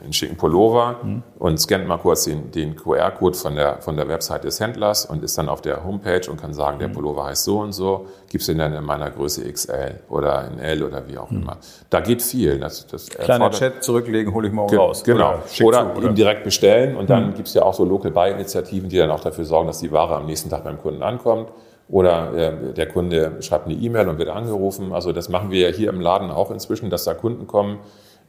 einen 0.02 0.12
schicken 0.12 0.36
Pullover 0.36 0.96
mhm. 1.02 1.22
und 1.38 1.60
scannt 1.60 1.86
mal 1.86 1.98
kurz 1.98 2.24
den, 2.24 2.50
den 2.50 2.74
QR-Code 2.76 3.36
von 3.36 3.54
der, 3.54 3.80
von 3.80 3.96
der 3.96 4.08
Website 4.08 4.44
des 4.44 4.60
Händlers 4.60 5.06
und 5.06 5.22
ist 5.22 5.38
dann 5.38 5.48
auf 5.48 5.60
der 5.60 5.84
Homepage 5.84 6.28
und 6.30 6.40
kann 6.40 6.52
sagen, 6.52 6.78
der 6.78 6.88
mhm. 6.88 6.92
Pullover 6.94 7.26
heißt 7.26 7.44
so 7.44 7.60
und 7.60 7.72
so, 7.72 8.06
gibt's 8.28 8.46
den 8.46 8.58
dann 8.58 8.72
in 8.72 8.84
meiner 8.84 9.10
Größe 9.10 9.50
XL 9.50 10.00
oder 10.08 10.48
in 10.48 10.58
L 10.58 10.82
oder 10.82 11.06
wie 11.08 11.18
auch 11.18 11.30
mhm. 11.30 11.42
immer. 11.42 11.56
Da 11.90 12.00
geht 12.00 12.22
viel. 12.22 12.58
Das, 12.58 12.86
das 12.86 13.08
Kleiner 13.08 13.50
Chat 13.50 13.84
zurücklegen, 13.84 14.34
hole 14.34 14.48
ich 14.48 14.54
morgen 14.54 14.70
Ge 14.70 14.78
raus. 14.78 15.04
Genau. 15.04 15.18
Oder, 15.18 15.38
oder, 15.38 15.46
zu, 15.46 15.64
oder? 15.64 16.06
eben 16.06 16.14
direkt 16.14 16.44
bestellen 16.44 16.96
und 16.96 17.08
dann 17.08 17.30
mhm. 17.30 17.34
gibt's 17.34 17.54
ja 17.54 17.62
auch 17.62 17.74
so 17.74 17.84
Local 17.84 18.10
Buy-Initiativen, 18.10 18.88
die 18.88 18.98
dann 18.98 19.10
auch 19.10 19.20
dafür 19.20 19.44
sorgen, 19.44 19.68
dass 19.68 19.78
die 19.78 19.92
Ware 19.92 20.16
am 20.16 20.26
nächsten 20.26 20.50
Tag 20.50 20.64
beim 20.64 20.80
Kunden 20.80 21.02
ankommt. 21.02 21.50
Oder 21.90 22.34
äh, 22.34 22.72
der 22.72 22.86
Kunde 22.86 23.36
schreibt 23.40 23.66
eine 23.66 23.74
E-Mail 23.74 24.08
und 24.08 24.18
wird 24.18 24.28
angerufen. 24.28 24.92
Also 24.92 25.12
das 25.12 25.28
machen 25.28 25.50
wir 25.50 25.68
ja 25.68 25.74
hier 25.74 25.90
im 25.90 26.00
Laden 26.00 26.30
auch 26.30 26.50
inzwischen, 26.50 26.88
dass 26.88 27.04
da 27.04 27.14
Kunden 27.14 27.46
kommen, 27.46 27.80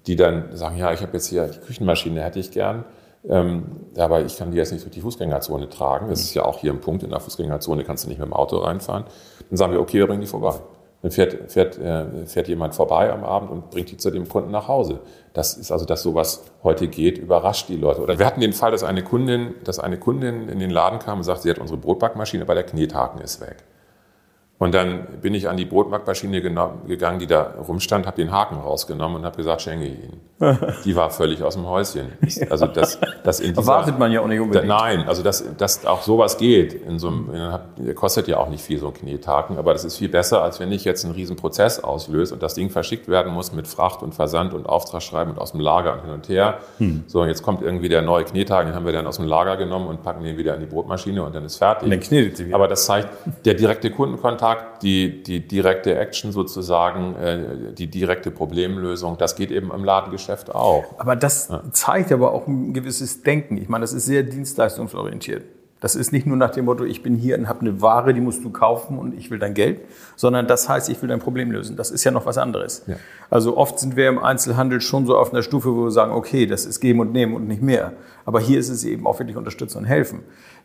die 0.08 0.16
dann 0.16 0.56
sagen, 0.56 0.78
ja, 0.78 0.92
ich 0.92 1.02
habe 1.02 1.14
jetzt 1.14 1.28
hier 1.28 1.46
die 1.46 1.60
Küchenmaschine, 1.60 2.24
hätte 2.24 2.40
ich 2.40 2.50
gern, 2.52 2.86
ähm, 3.30 3.66
aber 3.98 4.22
ich 4.22 4.38
kann 4.38 4.50
die 4.52 4.58
jetzt 4.58 4.72
nicht 4.72 4.84
durch 4.84 4.94
die 4.94 5.02
Fußgängerzone 5.02 5.70
tragen. 5.70 6.10
Das 6.10 6.22
ist 6.22 6.34
ja 6.34 6.44
auch 6.44 6.58
hier 6.58 6.74
ein 6.74 6.82
Punkt, 6.82 7.04
in 7.04 7.12
der 7.12 7.20
Fußgängerzone 7.20 7.84
kannst 7.84 8.06
du 8.06 8.10
nicht 8.10 8.18
mit 8.18 8.28
dem 8.28 8.34
Auto 8.34 8.58
reinfahren. 8.58 9.04
Dann 9.50 9.58
sagen 9.58 9.74
wir, 9.74 9.80
okay, 9.80 10.00
wir 10.00 10.08
bringen 10.08 10.22
die 10.22 10.28
vorbei. 10.28 10.56
Dann 11.02 11.12
fährt, 11.12 11.52
fährt, 11.52 11.80
äh, 11.80 12.26
fährt 12.28 12.48
jemand 12.48 12.76
vorbei 12.76 13.12
am 13.12 13.24
Abend 13.24 13.50
und 13.50 13.72
bringt 13.72 13.90
die 13.90 13.98
zu 13.98 14.12
dem 14.12 14.30
Kunden 14.30 14.52
nach 14.52 14.68
Hause. 14.68 15.00
Das 15.34 15.56
ist 15.56 15.72
also, 15.72 15.86
dass 15.86 16.04
sowas 16.04 16.44
heute 16.64 16.88
geht, 16.88 17.18
überrascht 17.18 17.70
die 17.70 17.78
Leute. 17.78 18.02
Oder 18.02 18.20
wir 18.20 18.26
hatten 18.26 18.42
den 18.42 18.54
Fall, 18.54 18.72
dass 18.72 18.84
eine 18.84 19.04
Kundin, 19.04 19.56
dass 19.64 19.80
eine 19.80 19.98
Kundin 19.98 20.48
in 20.48 20.60
den 20.60 20.70
Laden 20.70 21.00
kam 21.00 21.20
und 21.20 21.24
sagt, 21.24 21.42
sie 21.42 21.50
hat 21.50 21.58
unsere 21.58 21.80
Brotbackmaschine, 21.80 22.44
aber 22.44 22.54
der 22.54 22.64
Knethaken 22.64 23.22
ist 23.22 23.42
weg. 23.42 23.58
Und 24.60 24.76
dann 24.76 25.08
bin 25.22 25.34
ich 25.34 25.50
an 25.50 25.58
die 25.58 25.66
Brotbackmaschine 25.66 26.40
gegangen, 26.40 27.18
die 27.18 27.26
da 27.26 27.56
rumstand, 27.68 28.06
habe 28.06 28.18
den 28.18 28.32
Haken 28.32 28.58
rausgenommen 28.58 29.18
und 29.18 29.26
habe 29.26 29.38
gesagt, 29.38 29.64
schenke 29.64 29.86
ich 29.86 30.04
Ihnen. 30.04 30.22
Die 30.86 30.96
war 30.96 31.10
völlig 31.10 31.44
aus 31.44 31.54
dem 31.54 31.68
Häuschen. 31.68 32.08
Also 32.50 32.68
das, 32.68 33.00
das 33.24 33.40
in 33.40 33.54
dieser, 33.54 33.62
Erwartet 33.62 34.00
man 34.00 34.12
ja 34.12 34.22
auch 34.22 34.28
nicht 34.28 34.40
unbedingt. 34.40 34.68
nein, 34.68 35.08
also 35.08 35.22
dass, 35.22 35.44
dass 35.58 35.86
auch 35.86 36.02
sowas 36.02 36.38
geht. 36.38 36.74
In 36.74 37.00
so 37.00 37.10
einem, 37.10 37.96
kostet 37.96 38.28
ja 38.28 38.38
auch 38.38 38.50
nicht 38.50 38.64
viel 38.64 38.80
so 38.80 38.88
ein 38.88 38.94
Knethaken, 38.94 39.58
aber 39.58 39.74
das 39.74 39.84
ist 39.84 39.98
viel 39.98 40.10
besser, 40.10 40.42
als 40.42 40.60
wenn 40.60 40.72
ich 40.72 40.84
jetzt 40.84 41.06
einen 41.06 41.14
riesen 41.14 41.36
Prozess 41.36 41.80
auslöse 41.84 42.34
und 42.34 42.42
das 42.42 42.56
Ding 42.56 42.70
verschickt 42.70 43.08
werden 43.08 43.34
muss 43.34 43.52
mit 43.54 43.68
Fracht 43.68 44.02
und 44.02 44.16
Versand 44.16 44.54
und 44.54 44.68
Auftragsschreiben 44.68 45.34
und 45.34 45.40
aus 45.40 45.52
dem 45.52 45.60
Lager 45.60 45.94
und 45.94 46.02
hin 46.02 46.12
und 46.12 46.30
her. 46.30 46.60
Hm. 46.78 47.04
So, 47.08 47.24
jetzt 47.26 47.44
kommt 47.44 47.62
irgendwie 47.62 47.90
der 47.90 48.02
neue 48.02 48.24
Knethaken, 48.24 48.68
den 48.68 48.76
haben 48.76 48.86
wir 48.86 48.94
dann 48.94 49.08
aus 49.08 49.18
dem 49.18 49.26
Lager 49.26 49.58
genommen 49.58 49.88
und 49.88 50.04
packen 50.04 50.24
den 50.24 50.38
wieder 50.38 50.56
in 50.56 50.62
die 50.62 50.66
Brotmaschine 50.66 51.24
und 51.24 51.36
dann 51.36 51.46
ist 51.46 51.58
fertig. 51.58 51.84
Und 51.84 51.92
dann 51.92 52.00
knetet 52.00 52.38
sie 52.38 52.48
wieder. 52.48 52.56
Aber 52.56 52.68
das 52.68 52.86
zeigt, 52.86 53.10
der 53.46 53.54
direkte 53.54 53.92
Kundenkontakt, 53.92 54.82
die, 54.84 55.22
die 55.24 55.48
direkte 55.48 55.96
Action 55.96 56.32
sozusagen, 56.32 57.16
äh, 57.16 57.74
die 57.74 57.88
direkte 57.88 58.32
Problemlösung, 58.32 59.18
das 59.18 59.36
geht 59.36 59.52
eben 59.52 59.72
im 59.72 59.84
Ladengeschäft 59.84 60.31
Geschäft 60.32 60.56
auch. 60.56 60.86
Aber 60.98 61.16
das 61.16 61.50
ja. 61.50 61.62
zeigt 61.72 62.12
aber 62.12 62.34
auch 62.34 62.48
ein 62.48 62.74
gewisses 62.74 63.24
Denken. 63.24 63.58
Ich 63.58 63.70
meine, 63.70 63.84
das 63.84 63.94
ist 63.94 64.06
sehr 64.06 64.24
dienstleistungsorientiert. 64.24 65.44
Das 65.82 65.96
ist 65.96 66.12
nicht 66.12 66.28
nur 66.28 66.38
nach 66.38 66.52
dem 66.52 66.66
Motto, 66.66 66.84
ich 66.84 67.02
bin 67.02 67.16
hier 67.16 67.36
und 67.40 67.50
habe 67.50 67.62
eine 67.62 67.82
Ware, 67.82 68.14
die 68.14 68.22
musst 68.22 68.44
du 68.44 68.52
kaufen 68.52 69.00
und 69.00 69.18
ich 69.18 69.32
will 69.32 69.40
dein 69.40 69.56
Geld, 69.56 69.82
sondern 70.16 70.46
das 70.46 70.70
heißt, 70.70 70.90
ich 70.90 71.02
will 71.02 71.10
dein 71.10 71.20
Problem 71.20 71.52
lösen. 71.52 71.76
Das 71.76 71.90
ist 71.90 72.04
ja 72.04 72.12
noch 72.12 72.28
was 72.28 72.38
anderes. 72.38 72.84
Ja. 72.86 72.98
Also 73.32 73.58
oft 73.58 73.80
sind 73.80 73.96
wir 73.96 74.08
im 74.08 74.20
Einzelhandel 74.20 74.80
schon 74.80 75.08
so 75.08 75.18
auf 75.18 75.34
einer 75.34 75.42
Stufe, 75.42 75.76
wo 75.76 75.86
wir 75.86 75.92
sagen, 75.92 76.12
okay, 76.12 76.46
das 76.46 76.68
ist 76.68 76.82
geben 76.82 77.00
und 77.00 77.12
nehmen 77.12 77.34
und 77.34 77.48
nicht 77.48 77.64
mehr. 77.64 77.94
Aber 78.26 78.40
hier 78.40 78.60
ist 78.60 78.70
es 78.70 78.84
eben 78.84 79.08
auch 79.08 79.18
wirklich 79.18 79.36
unterstützen 79.36 79.80
und 79.80 79.86
helfen. 79.86 80.20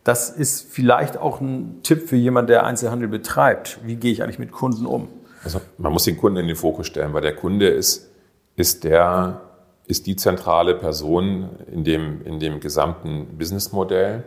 Das 0.05 0.29
ist 0.29 0.71
vielleicht 0.71 1.17
auch 1.17 1.41
ein 1.41 1.81
Tipp 1.83 2.11
für 2.11 2.17
jemanden, 2.17 2.49
der 2.49 2.67
Einzelhandel 2.67 3.09
betreibt. 3.09 3.81
Wie 3.85 3.97
gehe 3.97 4.13
ich 4.13 4.23
eigentlich 4.23 4.39
mit 4.39 4.53
Kunden 4.53 4.85
um? 4.85 5.09
Also 5.43 5.63
man 5.79 5.95
muss 5.95 6.05
den 6.05 6.19
Kunden 6.19 6.41
in 6.41 6.47
den 6.47 6.57
Fokus 6.57 6.89
stellen, 6.89 7.15
weil 7.15 7.23
der 7.23 7.35
Kunde 7.35 7.69
ist, 7.69 8.11
ist 8.55 8.85
der, 8.85 9.41
ist 9.87 10.07
die 10.07 10.17
zentrale 10.17 10.75
Person 10.75 11.51
in 11.71 11.85
dem, 11.85 12.23
in 12.25 12.41
dem 12.41 12.61
gesamten 12.61 13.39
Businessmodell. 13.39 14.25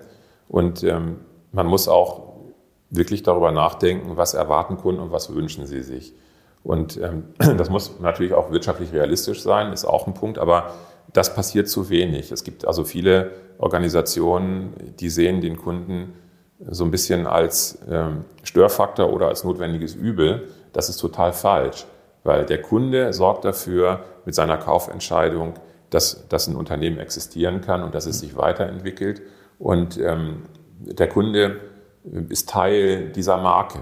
Und 0.47 0.83
ähm, 0.83 1.17
man 1.51 1.67
muss 1.67 1.87
auch 1.87 2.29
wirklich 2.89 3.23
darüber 3.23 3.51
nachdenken, 3.51 4.17
was 4.17 4.33
erwarten 4.33 4.77
Kunden 4.77 5.01
und 5.01 5.11
was 5.11 5.33
wünschen 5.33 5.65
sie 5.65 5.83
sich. 5.83 6.13
Und 6.63 6.97
ähm, 6.97 7.25
das 7.57 7.69
muss 7.69 7.99
natürlich 7.99 8.33
auch 8.33 8.51
wirtschaftlich 8.51 8.93
realistisch 8.93 9.41
sein, 9.41 9.71
ist 9.71 9.85
auch 9.85 10.07
ein 10.07 10.13
Punkt, 10.13 10.37
aber 10.37 10.73
das 11.13 11.33
passiert 11.33 11.67
zu 11.67 11.89
wenig. 11.89 12.31
Es 12.31 12.43
gibt 12.43 12.65
also 12.65 12.83
viele 12.83 13.31
Organisationen, 13.57 14.73
die 14.99 15.09
sehen 15.09 15.41
den 15.41 15.57
Kunden 15.57 16.13
so 16.67 16.83
ein 16.83 16.91
bisschen 16.91 17.25
als 17.25 17.79
ähm, 17.89 18.25
Störfaktor 18.43 19.11
oder 19.11 19.27
als 19.27 19.43
notwendiges 19.43 19.95
Übel. 19.95 20.49
Das 20.73 20.89
ist 20.89 20.97
total 20.97 21.33
falsch, 21.33 21.85
weil 22.23 22.45
der 22.45 22.61
Kunde 22.61 23.13
sorgt 23.13 23.45
dafür, 23.45 24.01
mit 24.25 24.35
seiner 24.35 24.57
Kaufentscheidung, 24.57 25.53
dass, 25.89 26.27
dass 26.27 26.47
ein 26.47 26.55
Unternehmen 26.55 26.99
existieren 26.99 27.61
kann 27.61 27.81
und 27.81 27.95
dass 27.95 28.05
es 28.05 28.19
sich 28.19 28.35
weiterentwickelt. 28.35 29.21
Und 29.57 29.97
ähm, 29.97 30.43
der 30.79 31.07
Kunde 31.07 31.59
ist 32.29 32.49
Teil 32.49 33.09
dieser 33.09 33.37
Marke. 33.37 33.79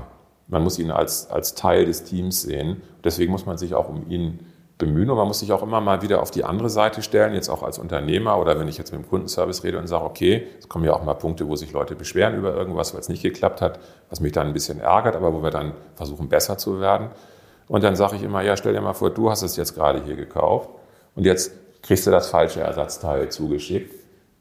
Man 0.47 0.63
muss 0.63 0.79
ihn 0.79 0.91
als, 0.91 1.29
als 1.29 1.55
Teil 1.55 1.85
des 1.85 2.03
Teams 2.03 2.41
sehen. 2.41 2.81
Deswegen 3.03 3.31
muss 3.31 3.45
man 3.45 3.57
sich 3.57 3.73
auch 3.73 3.89
um 3.89 4.09
ihn 4.09 4.39
bemühen 4.77 5.09
und 5.09 5.17
man 5.17 5.27
muss 5.27 5.39
sich 5.39 5.51
auch 5.51 5.63
immer 5.63 5.81
mal 5.81 6.01
wieder 6.01 6.21
auf 6.21 6.29
die 6.29 6.43
andere 6.43 6.69
Seite 6.69 7.01
stellen, 7.01 7.33
jetzt 7.33 7.49
auch 7.49 7.63
als 7.63 7.79
Unternehmer 7.79 8.39
oder 8.39 8.59
wenn 8.59 8.67
ich 8.67 8.77
jetzt 8.77 8.91
mit 8.91 9.01
dem 9.01 9.09
Kundenservice 9.09 9.63
rede 9.63 9.79
und 9.79 9.87
sage, 9.87 10.05
okay, 10.05 10.47
es 10.59 10.69
kommen 10.69 10.85
ja 10.85 10.93
auch 10.93 11.03
mal 11.03 11.15
Punkte, 11.15 11.47
wo 11.47 11.55
sich 11.55 11.71
Leute 11.71 11.95
beschweren 11.95 12.35
über 12.35 12.53
irgendwas, 12.53 12.93
weil 12.93 13.01
es 13.01 13.09
nicht 13.09 13.23
geklappt 13.23 13.61
hat, 13.61 13.79
was 14.09 14.19
mich 14.19 14.33
dann 14.33 14.47
ein 14.47 14.53
bisschen 14.53 14.79
ärgert, 14.79 15.15
aber 15.15 15.33
wo 15.33 15.41
wir 15.41 15.49
dann 15.49 15.73
versuchen, 15.95 16.29
besser 16.29 16.59
zu 16.59 16.79
werden. 16.79 17.09
Und 17.67 17.83
dann 17.83 17.95
sage 17.95 18.15
ich 18.15 18.23
immer, 18.23 18.41
ja, 18.41 18.55
stell 18.55 18.73
dir 18.73 18.81
mal 18.81 18.93
vor, 18.93 19.09
du 19.09 19.29
hast 19.29 19.41
es 19.41 19.55
jetzt 19.57 19.75
gerade 19.75 20.03
hier 20.03 20.15
gekauft 20.15 20.69
und 21.15 21.25
jetzt 21.25 21.51
kriegst 21.81 22.07
du 22.07 22.11
das 22.11 22.29
falsche 22.29 22.61
Ersatzteil 22.61 23.29
zugeschickt. 23.29 23.93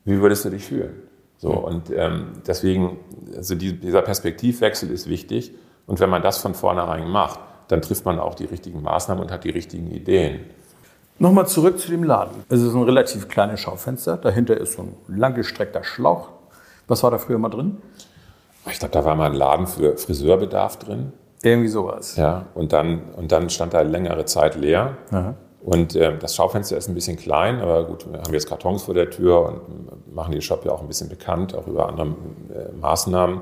Wie 0.04 0.20
würdest 0.20 0.44
du 0.44 0.50
dich 0.50 0.64
fühlen? 0.64 1.02
So, 1.38 1.50
und 1.50 1.90
ähm, 1.90 2.32
deswegen, 2.46 2.98
also 3.34 3.54
die, 3.54 3.78
dieser 3.78 4.02
Perspektivwechsel 4.02 4.90
ist 4.90 5.08
wichtig. 5.08 5.52
Und 5.86 6.00
wenn 6.00 6.10
man 6.10 6.22
das 6.22 6.38
von 6.38 6.54
vornherein 6.54 7.08
macht, 7.08 7.40
dann 7.68 7.82
trifft 7.82 8.04
man 8.04 8.18
auch 8.18 8.34
die 8.34 8.44
richtigen 8.44 8.82
Maßnahmen 8.82 9.22
und 9.22 9.30
hat 9.30 9.44
die 9.44 9.50
richtigen 9.50 9.90
Ideen. 9.90 10.40
Nochmal 11.18 11.46
zurück 11.46 11.78
zu 11.78 11.90
dem 11.90 12.04
Laden. 12.04 12.44
Es 12.48 12.60
ist 12.60 12.74
ein 12.74 12.82
relativ 12.82 13.28
kleines 13.28 13.60
Schaufenster. 13.60 14.16
Dahinter 14.16 14.56
ist 14.56 14.74
so 14.74 14.82
ein 14.82 14.96
langgestreckter 15.08 15.82
Schlauch. 15.82 16.28
Was 16.88 17.02
war 17.02 17.10
da 17.10 17.18
früher 17.18 17.38
mal 17.38 17.48
drin? 17.48 17.78
Ich 18.70 18.78
glaube, 18.78 18.92
da 18.92 19.04
war 19.04 19.14
mal 19.14 19.30
ein 19.30 19.34
Laden 19.34 19.66
für 19.66 19.96
Friseurbedarf 19.96 20.78
drin. 20.78 21.12
Irgendwie 21.42 21.68
sowas. 21.68 22.16
Ja, 22.16 22.46
und 22.54 22.72
dann, 22.72 23.02
und 23.16 23.30
dann 23.32 23.50
stand 23.50 23.74
da 23.74 23.82
längere 23.82 24.24
Zeit 24.24 24.56
leer. 24.56 24.96
Aha. 25.10 25.34
Und 25.62 25.96
äh, 25.96 26.16
das 26.18 26.36
Schaufenster 26.36 26.76
ist 26.76 26.88
ein 26.88 26.94
bisschen 26.94 27.16
klein, 27.16 27.60
aber 27.60 27.84
gut, 27.84 28.06
wir 28.10 28.20
haben 28.20 28.32
jetzt 28.32 28.48
Kartons 28.48 28.84
vor 28.84 28.94
der 28.94 29.10
Tür 29.10 29.46
und 29.46 30.14
machen 30.14 30.32
den 30.32 30.40
Shop 30.40 30.64
ja 30.64 30.70
auch 30.72 30.80
ein 30.80 30.86
bisschen 30.88 31.08
bekannt, 31.08 31.54
auch 31.56 31.66
über 31.66 31.88
andere 31.88 32.06
äh, 32.08 32.72
Maßnahmen. 32.80 33.40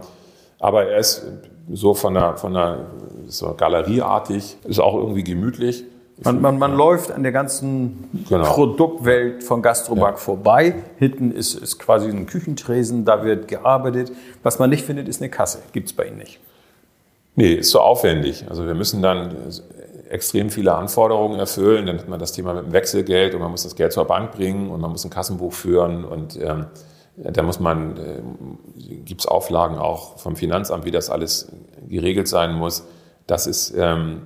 Aber 0.58 0.86
er 0.86 0.98
ist 0.98 1.26
so 1.70 1.92
von 1.92 2.14
der, 2.14 2.36
von 2.36 2.54
der 2.54 2.86
so 3.26 3.52
galerieartig, 3.54 4.56
ist 4.64 4.80
auch 4.80 4.94
irgendwie 4.94 5.22
gemütlich. 5.22 5.84
Man, 6.22 6.40
man, 6.40 6.58
man 6.58 6.74
läuft 6.74 7.10
an 7.10 7.24
der 7.24 7.32
ganzen 7.32 8.08
Genau. 8.28 8.44
Produktwelt 8.44 9.42
von 9.42 9.60
Gastroback 9.62 10.18
vorbei. 10.18 10.76
Hinten 10.96 11.32
ist, 11.32 11.54
ist 11.54 11.78
quasi 11.78 12.08
ein 12.08 12.26
Küchentresen, 12.26 13.04
da 13.04 13.24
wird 13.24 13.48
gearbeitet. 13.48 14.12
Was 14.42 14.58
man 14.58 14.70
nicht 14.70 14.84
findet, 14.84 15.08
ist 15.08 15.20
eine 15.20 15.28
Kasse. 15.30 15.58
Gibt 15.72 15.88
es 15.88 15.92
bei 15.92 16.06
Ihnen 16.06 16.18
nicht. 16.18 16.40
Nee, 17.36 17.54
ist 17.54 17.70
so 17.70 17.80
aufwendig. 17.80 18.44
Also 18.48 18.66
wir 18.66 18.74
müssen 18.74 19.02
dann 19.02 19.34
extrem 20.08 20.50
viele 20.50 20.74
Anforderungen 20.74 21.38
erfüllen. 21.40 21.86
Dann 21.86 21.98
hat 21.98 22.08
man 22.08 22.20
das 22.20 22.32
Thema 22.32 22.54
mit 22.54 22.66
dem 22.66 22.72
Wechselgeld 22.72 23.34
und 23.34 23.40
man 23.40 23.50
muss 23.50 23.64
das 23.64 23.74
Geld 23.74 23.92
zur 23.92 24.04
Bank 24.04 24.32
bringen 24.32 24.70
und 24.70 24.80
man 24.80 24.90
muss 24.90 25.04
ein 25.04 25.10
Kassenbuch 25.10 25.52
führen 25.52 26.04
und 26.04 26.38
ähm, 26.40 26.66
da 27.16 27.42
muss 27.42 27.60
man, 27.60 27.96
äh, 27.96 28.20
gibt 29.04 29.20
es 29.20 29.26
Auflagen 29.26 29.78
auch 29.78 30.18
vom 30.18 30.34
Finanzamt, 30.36 30.84
wie 30.84 30.90
das 30.90 31.10
alles 31.10 31.50
geregelt 31.88 32.28
sein 32.28 32.54
muss. 32.54 32.84
Das 33.26 33.46
ist 33.46 33.72
ähm, 33.76 34.22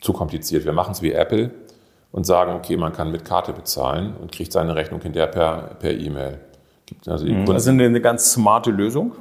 zu 0.00 0.12
kompliziert. 0.12 0.64
Wir 0.64 0.72
machen 0.72 0.92
es 0.92 1.02
wie 1.02 1.12
Apple 1.12 1.50
und 2.12 2.24
sagen, 2.26 2.52
okay, 2.54 2.76
man 2.76 2.92
kann 2.92 3.10
mit 3.12 3.24
Karte 3.24 3.52
bezahlen 3.52 4.14
und 4.20 4.32
kriegt 4.32 4.52
seine 4.52 4.74
Rechnung 4.74 5.00
hinterher 5.00 5.28
per 5.28 5.56
per 5.78 5.92
E-Mail. 5.92 6.38
Gibt 6.86 7.08
also 7.08 7.26
Kunden- 7.26 7.46
Das 7.54 7.62
ist 7.62 7.68
eine, 7.68 7.84
eine 7.84 8.00
ganz 8.00 8.32
smarte 8.32 8.70
Lösung 8.70 9.12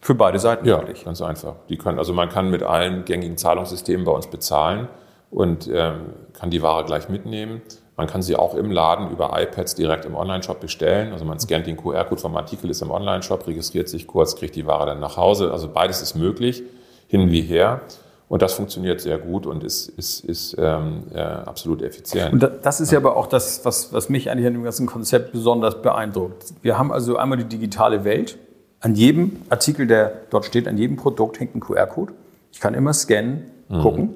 für 0.00 0.14
beide 0.14 0.38
Seiten 0.38 0.66
ja, 0.66 0.78
wirklich. 0.78 1.04
ganz 1.04 1.20
einfach. 1.22 1.54
Die 1.68 1.76
können, 1.76 1.98
also 1.98 2.12
man 2.12 2.28
kann 2.28 2.50
mit 2.50 2.62
allen 2.62 3.04
gängigen 3.04 3.36
Zahlungssystemen 3.36 4.04
bei 4.04 4.12
uns 4.12 4.26
bezahlen 4.28 4.88
und 5.30 5.68
ähm, 5.72 6.12
kann 6.32 6.50
die 6.50 6.62
Ware 6.62 6.84
gleich 6.84 7.08
mitnehmen. 7.08 7.62
Man 7.96 8.06
kann 8.06 8.22
sie 8.22 8.36
auch 8.36 8.54
im 8.54 8.70
Laden 8.70 9.10
über 9.10 9.32
iPads 9.34 9.74
direkt 9.74 10.04
im 10.04 10.14
Onlineshop 10.14 10.60
bestellen. 10.60 11.12
Also 11.12 11.24
man 11.24 11.40
scannt 11.40 11.66
den 11.66 11.76
QR-Code 11.76 12.20
vom 12.20 12.36
Artikel, 12.36 12.70
ist 12.70 12.80
im 12.80 12.92
Onlineshop, 12.92 13.46
registriert 13.48 13.88
sich 13.88 14.06
kurz, 14.06 14.36
kriegt 14.36 14.54
die 14.54 14.66
Ware 14.66 14.86
dann 14.86 15.00
nach 15.00 15.16
Hause. 15.16 15.50
Also 15.50 15.68
beides 15.68 16.00
ist 16.00 16.14
möglich, 16.14 16.62
hin 17.08 17.32
wie 17.32 17.42
her. 17.42 17.80
Und 18.28 18.42
das 18.42 18.52
funktioniert 18.52 19.00
sehr 19.00 19.18
gut 19.18 19.46
und 19.46 19.64
ist, 19.64 19.88
ist, 19.88 20.20
ist 20.24 20.54
ähm, 20.58 21.04
äh, 21.12 21.18
absolut 21.18 21.82
effizient. 21.82 22.32
Und 22.34 22.42
da- 22.42 22.48
das 22.48 22.78
ist 22.80 22.92
ja 22.92 22.98
aber 22.98 23.16
auch 23.16 23.26
das, 23.26 23.64
was, 23.64 23.92
was 23.92 24.08
mich 24.10 24.30
eigentlich 24.30 24.46
an 24.46 24.52
dem 24.52 24.62
ganzen 24.64 24.86
Konzept 24.86 25.32
besonders 25.32 25.82
beeindruckt. 25.82 26.44
Wir 26.62 26.78
haben 26.78 26.92
also 26.92 27.16
einmal 27.16 27.38
die 27.38 27.44
digitale 27.44 28.04
Welt. 28.04 28.38
An 28.80 28.94
jedem 28.94 29.42
Artikel, 29.48 29.86
der 29.86 30.12
dort 30.30 30.44
steht, 30.44 30.68
an 30.68 30.78
jedem 30.78 30.96
Produkt 30.96 31.40
hängt 31.40 31.54
ein 31.54 31.60
QR-Code. 31.60 32.12
Ich 32.52 32.60
kann 32.60 32.74
immer 32.74 32.92
scannen, 32.92 33.50
gucken. 33.68 34.14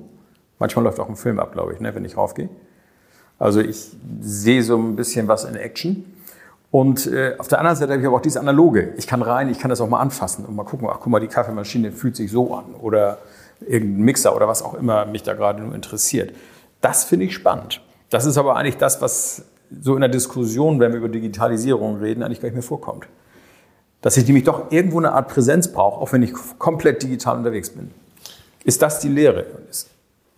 Manchmal 0.59 0.85
läuft 0.85 1.01
auch 1.01 1.09
ein 1.09 1.16
Film 1.16 1.40
ab, 1.40 1.53
glaube 1.53 1.72
ich, 1.72 1.81
ne, 1.81 1.94
wenn 1.94 2.05
ich 2.05 2.16
raufgehe. 2.16 2.48
Also 3.38 3.61
ich 3.61 3.90
sehe 4.20 4.62
so 4.62 4.77
ein 4.77 4.94
bisschen 4.94 5.27
was 5.27 5.44
in 5.44 5.57
Action. 5.57 6.05
Und 6.70 7.07
äh, 7.07 7.35
auf 7.38 7.48
der 7.48 7.59
anderen 7.59 7.77
Seite 7.77 7.92
habe 7.92 8.01
ich 8.01 8.07
aber 8.07 8.16
auch 8.16 8.22
dieses 8.22 8.38
Analoge. 8.38 8.94
Ich 8.96 9.07
kann 9.07 9.20
rein, 9.20 9.51
ich 9.51 9.59
kann 9.59 9.68
das 9.68 9.81
auch 9.81 9.88
mal 9.88 10.01
anfassen 10.01 10.46
und 10.46 10.57
mal 10.57 10.64
gucken, 10.64 10.88
ach 10.90 10.98
guck 11.01 11.09
mal, 11.09 11.20
die 11.20 11.27
Kaffeemaschine 11.27 11.92
fühlt 11.92 12.16
sich 12.16 12.31
so 12.31 12.55
an 12.55 12.75
oder 12.81 13.18
irgendein 13.61 14.05
Mixer 14.05 14.35
oder 14.35 14.48
was 14.48 14.62
auch 14.62 14.75
immer 14.75 15.05
mich 15.05 15.22
da 15.22 15.35
gerade 15.35 15.61
nur 15.62 15.75
interessiert. 15.75 16.33
Das 16.81 17.05
finde 17.05 17.27
ich 17.27 17.35
spannend. 17.35 17.83
Das 18.11 18.25
ist 18.25 18.38
aber 18.38 18.57
eigentlich 18.57 18.79
das, 18.79 19.03
was 19.03 19.44
so 19.81 19.94
in 19.94 20.01
der 20.01 20.09
Diskussion, 20.09 20.81
wenn 20.81 20.92
wir 20.92 20.98
über 20.98 21.09
Digitalisierung 21.09 21.98
reden, 21.98 22.22
eigentlich 22.22 22.40
gar 22.40 22.46
nicht 22.46 22.55
mehr 22.55 22.62
vorkommt. 22.62 23.07
Dass 24.02 24.16
ich 24.16 24.26
nämlich 24.26 24.44
doch 24.44 24.70
irgendwo 24.70 24.98
eine 24.98 25.12
Art 25.12 25.28
Präsenz 25.28 25.68
brauche, 25.68 26.00
auch 26.00 26.12
wenn 26.12 26.22
ich 26.22 26.32
komplett 26.58 27.02
digital 27.02 27.38
unterwegs 27.38 27.70
bin. 27.70 27.90
Ist 28.64 28.82
das 28.82 29.00
die 29.00 29.08
Lehre? 29.08 29.46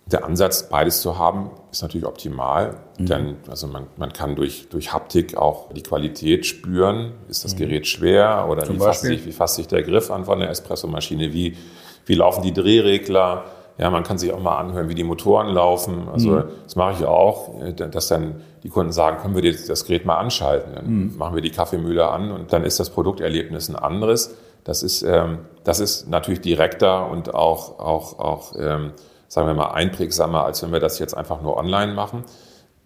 Der 0.05 0.23
Ansatz, 0.23 0.69
beides 0.69 1.01
zu 1.01 1.17
haben, 1.17 1.49
ist 1.71 1.81
natürlich 1.81 2.05
optimal. 2.05 2.75
Denn 2.99 3.37
also 3.49 3.65
man, 3.67 3.87
man 3.97 4.13
kann 4.13 4.35
durch, 4.35 4.67
durch 4.69 4.93
Haptik 4.93 5.35
auch 5.35 5.73
die 5.73 5.81
Qualität 5.81 6.45
spüren. 6.45 7.13
Ist 7.27 7.43
das 7.43 7.55
Gerät 7.55 7.87
schwer 7.87 8.47
oder 8.47 8.69
wie 8.69 8.77
fasst, 8.77 9.01
sich, 9.01 9.25
wie 9.25 9.31
fasst 9.31 9.55
sich 9.55 9.67
der 9.67 9.81
Griff 9.81 10.11
an 10.11 10.25
von 10.25 10.39
der 10.39 10.49
Espressomaschine? 10.49 11.33
Wie, 11.33 11.57
wie 12.05 12.13
laufen 12.13 12.43
die 12.43 12.53
Drehregler? 12.53 13.45
Ja, 13.77 13.89
man 13.89 14.03
kann 14.03 14.17
sich 14.17 14.31
auch 14.31 14.39
mal 14.39 14.57
anhören, 14.57 14.87
wie 14.87 14.95
die 14.95 15.03
Motoren 15.03 15.47
laufen. 15.47 16.07
Also 16.11 16.43
das 16.63 16.75
mache 16.75 16.93
ich 16.93 17.05
auch, 17.05 17.61
äh, 17.61 17.73
dass 17.73 18.07
dann 18.07 18.41
die 18.63 18.69
Kunden 18.69 18.91
sagen, 18.91 19.17
können 19.21 19.35
wir 19.35 19.51
das 19.51 19.65
das 19.65 19.85
Gerät 19.85 20.05
mal 20.05 20.15
anschalten? 20.15 20.73
Dann 20.75 21.17
machen 21.17 21.35
wir 21.35 21.41
die 21.41 21.51
Kaffeemühle 21.51 22.07
an 22.07 22.31
und 22.31 22.53
dann 22.53 22.63
ist 22.63 22.79
das 22.79 22.89
Produkterlebnis 22.89 23.69
ein 23.69 23.75
anderes. 23.75 24.33
Das 24.63 24.81
ist, 24.81 25.03
ähm, 25.03 25.39
das 25.63 25.79
ist 25.79 26.09
natürlich 26.09 26.41
direkter 26.41 27.09
und 27.09 27.35
auch, 27.35 27.79
auch, 27.79 28.17
auch 28.17 28.53
ähm, 28.57 28.93
sagen 29.27 29.47
wir 29.47 29.53
mal, 29.53 29.71
einprägsamer, 29.71 30.43
als 30.45 30.63
wenn 30.63 30.71
wir 30.71 30.79
das 30.79 30.97
jetzt 30.97 31.15
einfach 31.15 31.41
nur 31.41 31.57
online 31.57 31.93
machen. 31.93 32.23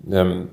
Ähm, 0.09 0.49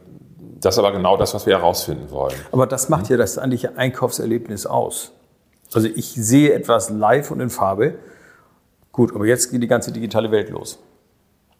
das 0.60 0.74
ist 0.74 0.78
aber 0.78 0.92
genau 0.92 1.16
das, 1.16 1.34
was 1.34 1.46
wir 1.46 1.58
herausfinden 1.58 2.10
wollen. 2.10 2.34
Aber 2.52 2.66
das 2.66 2.88
macht 2.88 3.08
ja 3.08 3.16
das 3.16 3.38
eigentliche 3.38 3.76
Einkaufserlebnis 3.76 4.66
aus. 4.66 5.12
Also 5.74 5.88
ich 5.88 6.14
sehe 6.14 6.52
etwas 6.52 6.90
live 6.90 7.30
und 7.30 7.40
in 7.40 7.50
Farbe. 7.50 7.94
Gut, 8.96 9.14
aber 9.14 9.26
jetzt 9.26 9.50
geht 9.50 9.62
die 9.62 9.66
ganze 9.66 9.92
digitale 9.92 10.30
Welt 10.30 10.48
los. 10.48 10.78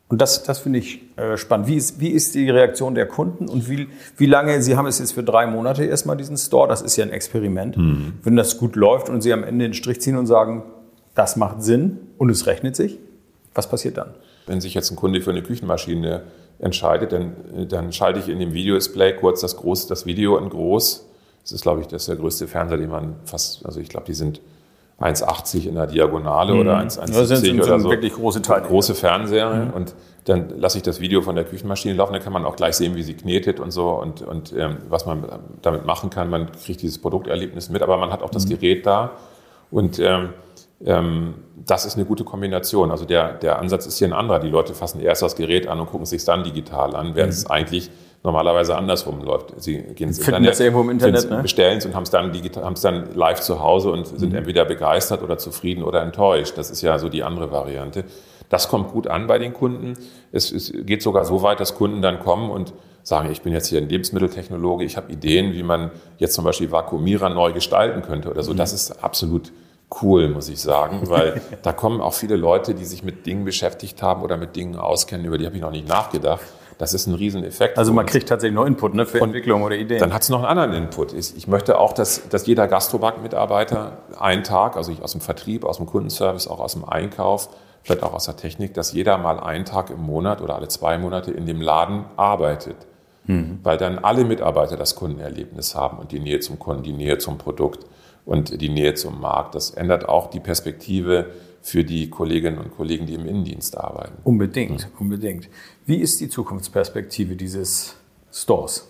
Und 0.08 0.22
das, 0.22 0.42
das 0.44 0.58
finde 0.60 0.78
ich 0.78 1.02
äh, 1.18 1.36
spannend. 1.36 1.66
Wie 1.66 1.76
ist, 1.76 2.00
wie 2.00 2.08
ist 2.08 2.34
die 2.34 2.48
Reaktion 2.48 2.94
der 2.94 3.06
Kunden 3.06 3.46
und 3.46 3.68
wie, 3.68 3.88
wie 4.16 4.24
lange, 4.24 4.62
Sie 4.62 4.74
haben 4.74 4.86
es 4.86 5.00
jetzt 5.00 5.12
für 5.12 5.22
drei 5.22 5.46
Monate 5.46 5.84
erstmal 5.84 6.16
diesen 6.16 6.38
Store, 6.38 6.66
das 6.66 6.80
ist 6.80 6.96
ja 6.96 7.04
ein 7.04 7.10
Experiment. 7.10 7.76
Wenn 8.22 8.36
das 8.36 8.56
gut 8.56 8.74
läuft 8.74 9.10
und 9.10 9.20
Sie 9.20 9.34
am 9.34 9.44
Ende 9.44 9.66
den 9.66 9.74
Strich 9.74 10.00
ziehen 10.00 10.16
und 10.16 10.26
sagen, 10.26 10.62
das 11.14 11.36
macht 11.36 11.62
Sinn 11.62 11.98
und 12.16 12.30
es 12.30 12.46
rechnet 12.46 12.74
sich, 12.74 12.98
was 13.54 13.68
passiert 13.68 13.98
dann? 13.98 14.14
Wenn 14.46 14.62
sich 14.62 14.72
jetzt 14.72 14.90
ein 14.90 14.96
Kunde 14.96 15.20
für 15.20 15.30
eine 15.30 15.42
Küchenmaschine 15.42 16.22
entscheidet, 16.58 17.12
dann, 17.12 17.34
dann 17.68 17.92
schalte 17.92 18.18
ich 18.18 18.30
in 18.30 18.38
dem 18.38 18.54
Videodisplay 18.54 19.12
kurz 19.12 19.42
das, 19.42 19.58
groß, 19.58 19.88
das 19.88 20.06
Video 20.06 20.38
in 20.38 20.48
groß. 20.48 21.06
Das 21.42 21.52
ist, 21.52 21.60
glaube 21.60 21.82
ich, 21.82 21.86
das 21.86 22.06
der 22.06 22.16
größte 22.16 22.48
Fernseher, 22.48 22.78
den 22.78 22.88
man 22.88 23.16
fast, 23.26 23.66
also 23.66 23.78
ich 23.78 23.90
glaube, 23.90 24.06
die 24.06 24.14
sind 24.14 24.40
1,80 25.00 25.68
in 25.68 25.74
der 25.74 25.86
Diagonale 25.86 26.54
oder 26.54 26.78
1,70 26.78 27.06
Das 27.06 27.28
sind, 27.28 27.38
sind, 27.38 27.62
oder 27.62 27.78
so. 27.80 27.90
wirklich 27.90 28.14
große 28.14 28.40
Teile. 28.40 28.62
große 28.66 28.94
Fernseher 28.94 29.72
und 29.74 29.94
dann 30.24 30.58
lasse 30.58 30.78
ich 30.78 30.82
das 30.82 31.00
Video 31.00 31.22
von 31.22 31.36
der 31.36 31.44
Küchenmaschine 31.44 31.94
laufen, 31.94 32.14
dann 32.14 32.22
kann 32.22 32.32
man 32.32 32.44
auch 32.44 32.56
gleich 32.56 32.76
sehen, 32.76 32.96
wie 32.96 33.02
sie 33.02 33.14
knetet 33.14 33.60
und 33.60 33.70
so 33.70 33.90
und, 33.90 34.22
und 34.22 34.54
ähm, 34.56 34.78
was 34.88 35.06
man 35.06 35.24
damit 35.62 35.84
machen 35.84 36.10
kann. 36.10 36.30
Man 36.30 36.50
kriegt 36.50 36.82
dieses 36.82 36.98
Produkterlebnis 36.98 37.68
mit, 37.68 37.82
aber 37.82 37.98
man 37.98 38.10
hat 38.10 38.22
auch 38.22 38.30
das 38.30 38.48
Gerät 38.48 38.86
da 38.86 39.12
und 39.70 39.98
ähm, 39.98 40.30
ähm, 40.84 41.34
das 41.64 41.86
ist 41.86 41.96
eine 41.96 42.04
gute 42.04 42.24
Kombination. 42.24 42.90
Also 42.90 43.04
der, 43.04 43.34
der 43.34 43.58
Ansatz 43.58 43.86
ist 43.86 43.98
hier 43.98 44.08
ein 44.08 44.12
anderer. 44.12 44.40
Die 44.40 44.48
Leute 44.48 44.74
fassen 44.74 45.00
erst 45.00 45.22
das 45.22 45.36
Gerät 45.36 45.68
an 45.68 45.80
und 45.80 45.86
gucken 45.86 46.02
es 46.02 46.10
sich 46.10 46.24
dann 46.24 46.44
digital 46.44 46.94
an, 46.94 47.14
während 47.14 47.32
es 47.32 47.48
eigentlich 47.48 47.90
normalerweise 48.22 48.76
andersrum 48.76 49.22
läuft. 49.22 49.54
Sie 49.58 49.78
gehen 49.78 50.08
ins 50.08 50.18
Finden 50.18 50.36
Internet, 50.38 50.50
das 50.50 50.60
irgendwo 50.60 50.82
im 50.82 50.90
Internet, 50.90 51.30
ne? 51.30 51.42
bestellen 51.42 51.78
es 51.78 51.86
und 51.86 51.94
haben 51.94 52.02
es 52.02 52.10
dann 52.10 52.32
es 52.74 52.80
dann 52.80 53.14
live 53.14 53.40
zu 53.40 53.60
Hause 53.60 53.90
und 53.90 54.06
sind 54.06 54.34
entweder 54.34 54.64
begeistert 54.64 55.22
oder 55.22 55.38
zufrieden 55.38 55.82
oder 55.82 56.02
enttäuscht. 56.02 56.54
Das 56.56 56.70
ist 56.70 56.82
ja 56.82 56.98
so 56.98 57.08
die 57.08 57.22
andere 57.22 57.52
Variante. 57.52 58.04
Das 58.48 58.68
kommt 58.68 58.92
gut 58.92 59.06
an 59.06 59.26
bei 59.26 59.38
den 59.38 59.52
Kunden. 59.52 59.94
Es, 60.32 60.52
es 60.52 60.72
geht 60.72 61.02
sogar 61.02 61.24
so 61.24 61.42
weit, 61.42 61.60
dass 61.60 61.74
Kunden 61.74 62.02
dann 62.02 62.20
kommen 62.20 62.50
und 62.50 62.72
sagen, 63.02 63.30
ich 63.30 63.42
bin 63.42 63.52
jetzt 63.52 63.68
hier 63.68 63.80
ein 63.80 63.88
Lebensmitteltechnologe, 63.88 64.84
ich 64.84 64.96
habe 64.96 65.12
Ideen, 65.12 65.52
wie 65.52 65.62
man 65.62 65.92
jetzt 66.18 66.34
zum 66.34 66.44
Beispiel 66.44 66.72
Vakuumierer 66.72 67.28
neu 67.28 67.52
gestalten 67.52 68.02
könnte 68.02 68.30
oder 68.30 68.42
so. 68.42 68.52
Das 68.52 68.72
ist 68.72 69.04
absolut 69.04 69.52
cool, 70.02 70.28
muss 70.28 70.48
ich 70.48 70.60
sagen, 70.60 71.02
weil 71.04 71.40
da 71.62 71.72
kommen 71.72 72.00
auch 72.00 72.14
viele 72.14 72.36
Leute, 72.36 72.74
die 72.74 72.84
sich 72.84 73.04
mit 73.04 73.26
Dingen 73.26 73.44
beschäftigt 73.44 74.02
haben 74.02 74.22
oder 74.22 74.36
mit 74.36 74.56
Dingen 74.56 74.76
auskennen, 74.76 75.24
über 75.24 75.38
die 75.38 75.46
habe 75.46 75.54
ich 75.54 75.62
noch 75.62 75.70
nicht 75.70 75.88
nachgedacht. 75.88 76.42
Das 76.78 76.92
ist 76.92 77.06
ein 77.06 77.14
Rieseneffekt. 77.14 77.78
Also 77.78 77.92
man 77.92 78.04
kriegt 78.04 78.28
tatsächlich 78.28 78.54
noch 78.54 78.66
Input 78.66 78.94
ne, 78.94 79.06
für 79.06 79.20
Und 79.20 79.30
Entwicklung 79.30 79.62
oder 79.62 79.76
Ideen. 79.76 79.98
Dann 79.98 80.12
hat 80.12 80.22
es 80.22 80.28
noch 80.28 80.42
einen 80.42 80.58
anderen 80.58 80.84
Input. 80.84 81.14
Ich 81.14 81.48
möchte 81.48 81.78
auch, 81.78 81.92
dass, 81.92 82.28
dass 82.28 82.46
jeder 82.46 82.68
Gastrobank-Mitarbeiter 82.68 83.98
einen 84.18 84.44
Tag, 84.44 84.76
also 84.76 84.92
ich 84.92 85.02
aus 85.02 85.12
dem 85.12 85.22
Vertrieb, 85.22 85.64
aus 85.64 85.78
dem 85.78 85.86
Kundenservice, 85.86 86.48
auch 86.48 86.60
aus 86.60 86.74
dem 86.74 86.84
Einkauf, 86.84 87.48
vielleicht 87.82 88.02
auch 88.02 88.12
aus 88.12 88.26
der 88.26 88.36
Technik, 88.36 88.74
dass 88.74 88.92
jeder 88.92 89.16
mal 89.16 89.40
einen 89.40 89.64
Tag 89.64 89.90
im 89.90 90.02
Monat 90.02 90.42
oder 90.42 90.56
alle 90.56 90.68
zwei 90.68 90.98
Monate 90.98 91.30
in 91.30 91.46
dem 91.46 91.60
Laden 91.60 92.04
arbeitet. 92.16 92.76
Weil 93.62 93.76
dann 93.76 93.98
alle 93.98 94.24
Mitarbeiter 94.24 94.76
das 94.76 94.94
Kundenerlebnis 94.94 95.74
haben 95.74 95.98
und 95.98 96.12
die 96.12 96.20
Nähe 96.20 96.38
zum 96.38 96.60
Kunden, 96.60 96.84
die 96.84 96.92
Nähe 96.92 97.18
zum 97.18 97.38
Produkt 97.38 97.84
und 98.24 98.60
die 98.60 98.68
Nähe 98.68 98.94
zum 98.94 99.20
Markt. 99.20 99.54
Das 99.56 99.70
ändert 99.70 100.08
auch 100.08 100.30
die 100.30 100.38
Perspektive 100.38 101.26
für 101.60 101.82
die 101.82 102.08
Kolleginnen 102.08 102.58
und 102.58 102.76
Kollegen, 102.76 103.06
die 103.06 103.14
im 103.14 103.26
Innendienst 103.26 103.76
arbeiten. 103.76 104.18
unbedingt, 104.22 104.88
unbedingt. 105.00 105.48
Wie 105.86 105.96
ist 105.96 106.20
die 106.20 106.28
Zukunftsperspektive 106.28 107.36
dieses 107.36 107.94
Stores? 108.32 108.88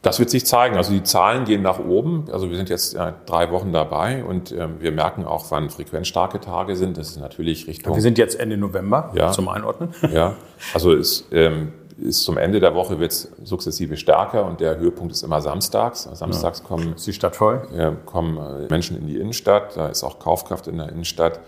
Das 0.00 0.18
wird 0.18 0.30
sich 0.30 0.44
zeigen. 0.46 0.76
Also 0.76 0.92
die 0.92 1.04
Zahlen 1.04 1.44
gehen 1.44 1.62
nach 1.62 1.78
oben. 1.78 2.24
Also 2.32 2.50
wir 2.50 2.56
sind 2.56 2.68
jetzt 2.70 2.94
äh, 2.94 3.12
drei 3.26 3.52
Wochen 3.52 3.72
dabei 3.72 4.24
und 4.24 4.50
ähm, 4.50 4.76
wir 4.80 4.90
merken 4.90 5.24
auch, 5.24 5.50
wann 5.50 5.70
frequenzstarke 5.70 6.40
Tage 6.40 6.74
sind. 6.74 6.96
Das 6.96 7.10
ist 7.10 7.20
natürlich 7.20 7.68
Richtung. 7.68 7.94
Wir 7.94 8.02
sind 8.02 8.18
jetzt 8.18 8.40
Ende 8.40 8.56
November 8.56 9.12
Ja. 9.14 9.30
zum 9.30 9.48
Einordnen. 9.48 9.94
ja, 10.12 10.34
also 10.74 10.92
es 10.92 11.28
ähm, 11.30 11.72
ist 12.00 12.24
zum 12.24 12.36
Ende 12.36 12.58
der 12.58 12.74
Woche 12.74 12.98
wird 12.98 13.12
es 13.12 13.30
sukzessive 13.44 13.96
stärker 13.96 14.44
und 14.46 14.58
der 14.58 14.78
Höhepunkt 14.78 15.12
ist 15.12 15.22
immer 15.22 15.40
samstags. 15.40 16.08
Samstags 16.14 16.64
kommen 16.64 16.94
Ist 16.94 17.06
die 17.06 17.12
Stadt 17.12 17.36
voll? 17.36 17.68
kommen 18.06 18.38
äh, 18.38 18.66
Menschen 18.70 18.96
in 18.98 19.06
die 19.06 19.18
Innenstadt, 19.18 19.76
da 19.76 19.86
ist 19.88 20.02
auch 20.02 20.18
Kaufkraft 20.18 20.66
in 20.66 20.78
der 20.78 20.88
Innenstadt, 20.88 21.38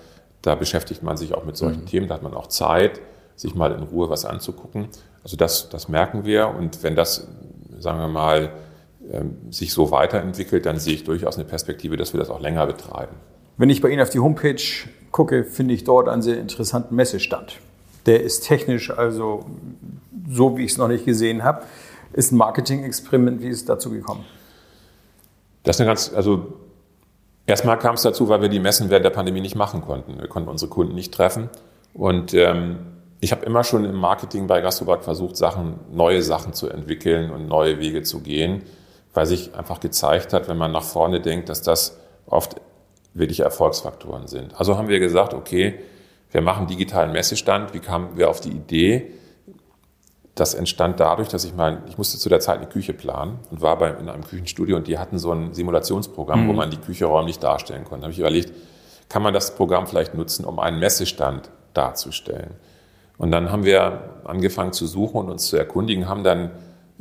da 0.43 0.55
beschäftigt 0.55 1.03
man 1.03 1.17
sich 1.17 1.35
auch 1.35 1.45
mit 1.45 1.57
solchen 1.57 1.87
Themen, 1.87 2.07
da 2.07 2.15
hat 2.15 2.23
man 2.23 2.35
auch 2.35 2.47
Zeit, 2.49 3.01
sich 3.37 3.55
mal 3.55 3.73
in 3.73 3.83
Ruhe 3.83 4.11
was 4.11 4.25
anzugucken. 4.25 4.89
Also 5.23 5.37
das, 5.37 5.69
das 5.69 5.89
merken 5.89 6.25
wir 6.25 6.49
und 6.49 6.83
wenn 6.83 6.95
das, 6.95 7.27
sagen 7.79 7.99
wir 7.99 8.09
mal, 8.09 8.51
ähm, 9.11 9.37
sich 9.51 9.73
so 9.73 9.91
weiterentwickelt, 9.91 10.65
dann 10.67 10.79
sehe 10.79 10.95
ich 10.95 11.05
durchaus 11.05 11.37
eine 11.37 11.45
Perspektive, 11.45 11.97
dass 11.97 12.13
wir 12.13 12.21
das 12.21 12.31
auch 12.31 12.41
länger 12.41 12.67
betreiben. 12.67 13.15
Wenn 13.57 13.71
ich 13.71 13.81
bei 13.81 13.91
Ihnen 13.91 14.03
auf 14.03 14.11
die 14.11 14.19
Homepage 14.19 14.63
gucke, 15.11 15.45
finde 15.45 15.75
ich 15.75 15.85
dort 15.85 16.09
einen 16.09 16.23
sehr 16.23 16.39
interessanten 16.39 16.95
Messestand. 16.95 17.59
Der 18.07 18.23
ist 18.23 18.47
technisch 18.47 18.91
also 18.91 19.45
so, 20.29 20.57
wie 20.57 20.65
ich 20.65 20.73
es 20.73 20.79
noch 20.79 20.89
nicht 20.89 21.05
gesehen 21.05 21.45
habe. 21.45 21.63
Ist 22.13 22.33
ein 22.33 22.37
Marketing-Experiment. 22.37 23.43
Wie 23.43 23.49
ist 23.49 23.59
es 23.59 23.65
dazu 23.65 23.91
gekommen? 23.91 24.25
Das 25.63 25.77
ist 25.77 25.81
eine 25.81 25.91
ganz, 25.91 26.13
also 26.15 26.55
erstmal 27.47 27.79
kam 27.79 27.95
es 27.95 28.03
dazu, 28.03 28.29
weil 28.29 28.41
wir 28.41 28.49
die 28.49 28.61
Messen 28.61 28.91
während 28.91 29.05
der 29.05 29.11
Pandemie 29.11 29.41
nicht 29.41 29.57
machen 29.57 29.83
konnten. 29.83 30.19
Wir 30.19 30.29
konnten 30.29 30.49
unsere 30.49 30.71
Kunden 30.71 30.95
nicht 30.95 31.13
treffen. 31.13 31.49
Und 31.93 32.35
ähm, 32.35 32.79
ich 33.25 33.33
habe 33.33 33.47
immer 33.47 33.65
schon 33.65 33.87
im 33.87 33.95
Marketing 33.95 34.47
bei 34.47 34.61
Gastrobag 34.61 35.03
versucht, 35.03 35.37
Sachen, 35.39 35.81
neue 35.91 36.23
Sachen 36.23 36.53
zu 36.53 36.69
entwickeln 36.69 37.31
und 37.31 37.47
neue 37.47 37.79
Wege 37.79 38.03
zu 38.03 38.21
gehen, 38.21 38.63
weil 39.15 39.25
sich 39.25 39.55
einfach 39.55 39.81
gezeigt 39.81 40.35
hat, 40.35 40.47
wenn 40.47 40.59
man 40.59 40.73
nach 40.73 40.83
vorne 40.83 41.23
denkt, 41.23 41.49
dass 41.49 41.63
das 41.63 41.99
oft 42.27 42.57
wirklich 43.15 43.41
Erfolgsfaktoren 43.41 44.27
sind. 44.27 44.59
Also 44.61 44.77
haben 44.77 44.89
wir 44.89 45.01
gesagt, 45.01 45.33
okay, 45.33 45.81
wir 46.33 46.43
machen 46.43 46.67
digitalen 46.67 47.13
Messestand. 47.13 47.73
Wie 47.73 47.79
kamen 47.79 48.19
wir 48.19 48.29
auf 48.29 48.41
die 48.41 48.51
Idee? 48.51 49.13
Das 50.35 50.53
entstand 50.53 51.01
dadurch, 51.01 51.29
dass 51.29 51.47
ich 51.47 51.55
mal, 51.55 51.83
ich 51.89 51.97
musste 51.97 52.19
zu 52.19 52.29
der 52.29 52.41
Zeit 52.41 52.59
eine 52.59 52.67
Küche 52.67 52.93
planen 52.93 53.39
und 53.51 53.63
war 53.63 53.79
bei, 53.79 53.89
in 53.91 54.11
einem 54.11 54.25
Küchenstudio 54.25 54.77
und 54.77 54.87
die 54.87 54.99
hatten 54.99 55.19
so 55.19 55.33
ein 55.33 55.55
Simulationsprogramm, 55.55 56.47
wo 56.47 56.53
man 56.53 56.71
die 56.71 56.77
Küche 56.77 57.07
räumlich 57.07 57.39
darstellen 57.39 57.85
konnte. 57.85 58.01
Da 58.01 58.05
habe 58.07 58.13
ich 58.13 58.19
überlegt, 58.19 58.53
kann 59.09 59.23
man 59.23 59.33
das 59.33 59.55
Programm 59.55 59.87
vielleicht 59.87 60.15
nutzen, 60.15 60.45
um 60.45 60.59
einen 60.59 60.79
Messestand 60.79 61.49
darzustellen? 61.73 62.51
Und 63.19 63.31
dann 63.31 63.51
haben 63.51 63.65
wir 63.65 64.21
angefangen 64.25 64.73
zu 64.73 64.87
suchen 64.87 65.19
und 65.19 65.31
uns 65.31 65.47
zu 65.47 65.57
erkundigen, 65.57 66.09
haben 66.09 66.25
dann 66.25 66.51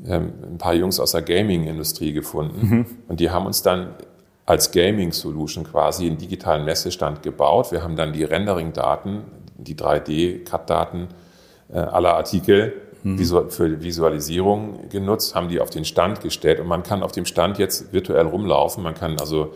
ähm, 0.06 0.34
ein 0.44 0.58
paar 0.58 0.74
Jungs 0.74 1.00
aus 1.00 1.12
der 1.12 1.22
Gaming-Industrie 1.22 2.14
gefunden. 2.14 2.86
Und 3.08 3.20
die 3.20 3.30
haben 3.30 3.46
uns 3.46 3.62
dann 3.62 3.96
als 4.46 4.72
Gaming-Solution 4.72 5.64
quasi 5.64 6.08
einen 6.08 6.18
digitalen 6.18 6.66
Messestand 6.66 7.24
gebaut. 7.24 7.72
Wir 7.72 7.84
haben 7.84 7.96
dann 7.96 8.14
die 8.14 8.24
Rendering-Daten, 8.24 9.24
die 9.58 9.76
3D-Cut-Daten 9.76 11.08
äh, 11.74 11.78
aller 11.78 12.16
Artikel 12.16 12.74
visu 13.04 13.50
für 13.50 13.82
Visualisierung 13.84 14.90
genutzt, 14.90 15.36
haben 15.36 15.50
die 15.50 15.60
auf 15.60 15.70
den 15.70 15.86
Stand 15.86 16.22
gestellt. 16.22 16.60
Und 16.60 16.68
man 16.68 16.84
kann 16.84 17.04
auf 17.04 17.12
dem 17.12 17.26
Stand 17.26 17.58
jetzt 17.58 17.92
virtuell 17.92 18.26
rumlaufen, 18.26 18.84
man 18.84 18.94
kann 18.94 19.20
also 19.20 19.54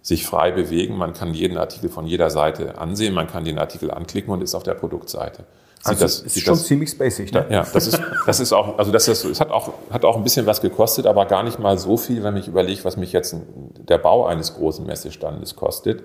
sich 0.00 0.24
frei 0.24 0.52
bewegen, 0.52 0.96
man 0.96 1.12
kann 1.12 1.34
jeden 1.34 1.58
Artikel 1.58 1.90
von 1.90 2.06
jeder 2.06 2.30
Seite 2.30 2.78
ansehen, 2.78 3.12
man 3.12 3.26
kann 3.26 3.44
den 3.44 3.58
Artikel 3.58 3.90
anklicken 3.90 4.32
und 4.32 4.42
ist 4.42 4.54
auf 4.54 4.62
der 4.62 4.74
Produktseite. 4.74 5.44
Sieht 5.86 6.02
Also 6.02 6.04
das- 6.04 6.20
ist 6.22 6.40
schon 6.42 6.54
das- 6.54 6.64
ziemlich 6.66 6.90
spacig. 6.90 7.32
Ne? 7.32 7.46
ja, 7.50 7.66
das 7.72 7.86
ist, 7.86 8.00
das 8.26 8.40
ist 8.40 8.52
auch, 8.52 8.78
also 8.78 8.92
das 8.92 9.08
ist, 9.08 9.24
es 9.24 9.40
hat 9.40 9.50
auch, 9.50 9.72
hat 9.90 10.04
auch 10.04 10.16
ein 10.16 10.22
bisschen 10.22 10.46
was 10.46 10.60
gekostet, 10.60 11.06
aber 11.06 11.26
gar 11.26 11.42
nicht 11.42 11.58
mal 11.58 11.78
so 11.78 11.96
viel, 11.96 12.22
wenn 12.22 12.36
ich 12.36 12.48
überlege, 12.48 12.84
was 12.84 12.96
mich 12.96 13.12
jetzt 13.12 13.36
der 13.88 13.98
Bau 13.98 14.26
eines 14.26 14.54
großen 14.54 14.84
Messestandes 14.86 15.56
kostet. 15.56 16.02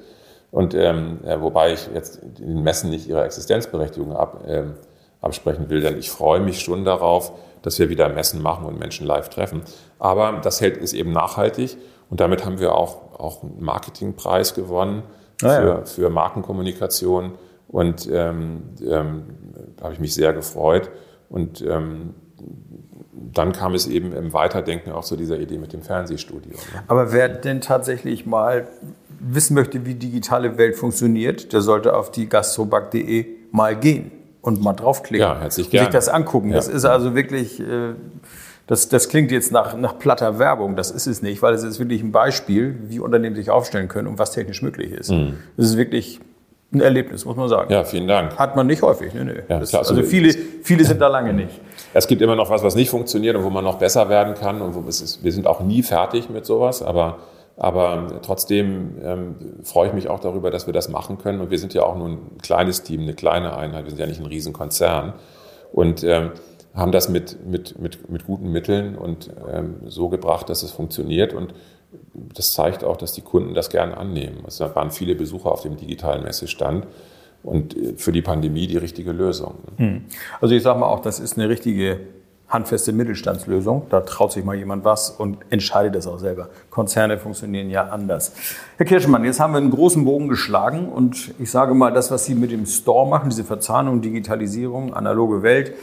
Und 0.52 0.74
ähm, 0.74 1.20
äh, 1.26 1.40
wobei 1.42 1.74
ich 1.74 1.90
jetzt 1.94 2.20
den 2.40 2.62
Messen 2.64 2.90
nicht 2.90 3.08
ihre 3.08 3.24
Existenzberechtigung 3.24 4.14
ab, 4.16 4.44
ähm, 4.48 4.74
absprechen 5.22 5.70
will, 5.70 5.82
denn 5.82 5.98
ich 5.98 6.10
freue 6.10 6.40
mich 6.42 6.60
schon 6.62 6.84
darauf, 6.84 7.32
dass 7.62 7.78
wir 7.80 7.90
wieder 7.90 8.10
Messen 8.10 8.42
machen 8.42 8.66
und 8.66 8.78
Menschen 8.80 9.06
live 9.08 9.30
treffen. 9.30 9.62
Aber 10.00 10.40
das 10.44 10.60
hält 10.62 10.78
ist 10.78 10.94
eben 10.94 11.12
nachhaltig 11.12 11.78
und 12.10 12.20
damit 12.20 12.44
haben 12.44 12.60
wir 12.60 12.76
auch, 12.76 12.98
auch 13.20 13.44
einen 13.44 13.64
Marketingpreis 13.64 14.54
gewonnen 14.56 15.04
Ah, 15.44 15.48
ja. 15.48 15.62
für, 15.78 15.86
für 15.86 16.10
Markenkommunikation. 16.10 17.34
Und 17.68 18.10
ähm, 18.12 18.64
ähm, 18.86 19.24
da 19.82 19.86
habe 19.86 19.96
ich 19.96 20.00
mich 20.00 20.14
sehr 20.14 20.32
gefreut. 20.32 20.92
Und 21.28 21.62
ähm, 21.62 22.14
dann 23.34 23.52
kam 23.52 23.74
es 23.74 23.88
eben 23.88 24.14
im 24.14 24.32
Weiterdenken 24.32 24.92
auch 24.92 25.04
zu 25.04 25.16
dieser 25.16 25.40
Idee 25.40 25.58
mit 25.58 25.74
dem 25.74 25.82
Fernsehstudio. 25.82 26.52
Ne? 26.52 26.84
Aber 26.88 27.12
wer 27.12 27.30
denn 27.30 27.62
tatsächlich 27.62 28.28
mal 28.28 28.68
wissen 29.20 29.56
möchte, 29.56 29.86
wie 29.86 29.96
digitale 29.96 30.58
Welt 30.60 30.76
funktioniert, 30.76 31.52
der 31.52 31.62
sollte 31.62 31.96
auf 31.96 32.12
die 32.12 32.30
gastroback.de 32.30 33.26
mal 33.52 33.76
gehen 33.76 34.12
und 34.42 34.62
mal 34.62 34.74
draufklicken. 34.74 35.28
Ja, 35.28 35.40
herzlich 35.40 35.68
und 35.68 35.72
gerne. 35.72 35.86
sich 35.88 35.94
das 35.94 36.10
angucken. 36.10 36.50
Ja. 36.50 36.56
Das 36.58 36.68
ist 36.68 36.86
also 36.86 37.16
wirklich, 37.16 37.60
äh, 37.60 37.94
das, 38.68 38.88
das 38.90 39.10
klingt 39.10 39.32
jetzt 39.32 39.52
nach, 39.52 39.76
nach 39.76 39.98
platter 39.98 40.38
Werbung. 40.38 40.76
Das 40.76 40.92
ist 40.92 41.08
es 41.08 41.24
nicht, 41.24 41.42
weil 41.42 41.56
es 41.56 41.64
ist 41.64 41.80
wirklich 41.80 42.04
ein 42.04 42.12
Beispiel, 42.12 42.78
wie 42.88 43.00
Unternehmen 43.00 43.36
sich 43.36 43.50
aufstellen 43.50 43.88
können 43.88 44.08
und 44.08 44.20
was 44.20 44.32
technisch 44.32 44.62
möglich 44.62 44.92
ist. 44.92 45.10
Das 45.58 45.66
ist 45.66 45.78
wirklich 45.78 46.20
ein 46.74 46.82
Erlebnis, 46.82 47.26
muss 47.26 47.36
man 47.36 47.50
sagen. 47.50 47.72
Ja, 47.72 47.84
vielen 47.84 48.08
Dank. 48.08 48.38
Hat 48.38 48.56
man 48.56 48.66
nicht 48.68 48.82
häufig. 48.82 49.14
Nee, 49.14 49.26
nee. 49.26 49.42
Ja, 49.50 49.60
das, 49.60 49.70
klar, 49.70 49.82
also 49.82 49.94
also 49.94 50.08
viele, 50.08 50.34
viele 50.64 50.86
sind 50.86 51.02
da 51.02 51.08
lange 51.08 51.34
nicht. 51.34 51.60
Es 51.94 52.08
gibt 52.08 52.22
immer 52.22 52.38
noch 52.38 52.50
was, 52.50 52.64
was 52.64 52.76
nicht 52.76 52.90
funktioniert 52.90 53.36
und 53.36 53.44
wo 53.44 53.50
man 53.50 53.66
noch 53.66 53.78
besser 53.78 54.08
werden 54.08 54.34
kann. 54.34 54.62
Und 54.62 54.76
wo 54.76 54.88
es 54.88 55.02
ist, 55.02 55.26
wir 55.26 55.34
sind 55.34 55.46
auch 55.46 55.60
nie 55.60 55.84
fertig 55.84 56.30
mit 56.30 56.46
sowas, 56.46 56.82
aber, 56.82 57.18
aber 57.58 58.22
trotzdem 58.22 58.96
ähm, 59.04 59.36
freue 59.64 59.90
ich 59.90 59.94
mich 59.94 60.08
auch 60.08 60.22
darüber, 60.22 60.52
dass 60.52 60.68
wir 60.68 60.74
das 60.74 60.88
machen 60.88 61.18
können. 61.18 61.42
Und 61.42 61.52
wir 61.52 61.60
sind 61.60 61.74
ja 61.74 61.84
auch 61.84 61.98
nur 61.98 62.08
ein 62.08 62.20
kleines 62.42 62.84
Team, 62.84 63.02
eine 63.02 63.14
kleine 63.14 63.58
Einheit. 63.58 63.84
Wir 63.84 63.90
sind 63.90 64.00
ja 64.00 64.06
nicht 64.06 64.22
ein 64.22 64.26
Riesenkonzern. 64.26 65.14
Und 65.74 66.06
ähm, 66.06 66.32
haben 66.74 66.94
das 66.94 67.10
mit, 67.10 67.46
mit, 67.46 67.78
mit, 67.78 68.10
mit 68.10 68.26
guten 68.26 68.50
Mitteln 68.52 68.96
und 68.96 69.30
ähm, 69.52 69.76
so 69.88 70.08
gebracht, 70.08 70.50
dass 70.50 70.64
es 70.64 70.72
funktioniert. 70.72 71.34
Und 71.34 71.54
das 72.14 72.54
zeigt 72.54 72.84
auch, 72.84 72.98
dass 72.98 73.14
die 73.14 73.22
Kunden 73.22 73.54
das 73.54 73.70
gern 73.70 73.94
annehmen. 73.94 74.44
Es 74.48 74.60
waren 74.60 74.92
viele 74.92 75.16
Besucher 75.16 75.52
auf 75.52 75.62
dem 75.62 75.78
digitalen 75.78 76.24
Messestand 76.24 76.88
und 77.44 77.76
äh, 77.76 77.94
für 77.96 78.12
die 78.12 78.22
Pandemie 78.22 78.68
die 78.68 78.78
richtige 78.78 79.12
Lösung. 79.12 79.56
ne? 79.66 80.02
Also 80.40 80.56
ich 80.56 80.64
sage 80.64 80.80
mal 80.80 80.88
auch, 80.88 81.02
das 81.02 81.20
ist 81.20 81.38
eine 81.38 81.50
richtige 81.50 82.00
handfeste 82.52 82.92
Mittelstandslösung. 82.92 83.88
Da 83.90 84.02
traut 84.02 84.34
sich 84.34 84.44
mal 84.44 84.56
jemand 84.56 84.84
was 84.84 85.10
und 85.10 85.38
entscheidet 85.50 85.96
das 85.96 86.06
auch 86.06 86.20
selber. 86.20 86.50
Konzerne 86.70 87.18
funktionieren 87.18 87.70
ja 87.70 87.88
anders. 87.88 88.34
Herr 88.78 88.86
Kirschmann, 88.86 89.24
jetzt 89.24 89.40
haben 89.40 89.54
wir 89.54 89.58
einen 89.58 89.72
großen 89.72 90.04
Bogen 90.04 90.28
geschlagen 90.28 90.90
und 90.90 91.34
ich 91.40 91.50
sage 91.50 91.74
mal, 91.74 91.94
das, 91.94 92.12
was 92.12 92.26
Sie 92.26 92.36
mit 92.36 92.52
dem 92.52 92.66
Store 92.66 93.08
machen, 93.08 93.30
diese 93.30 93.46
Verzahnung, 93.46 94.02
Digitalisierung, 94.02 94.94
analoge 94.94 95.44
Welt, 95.44 95.74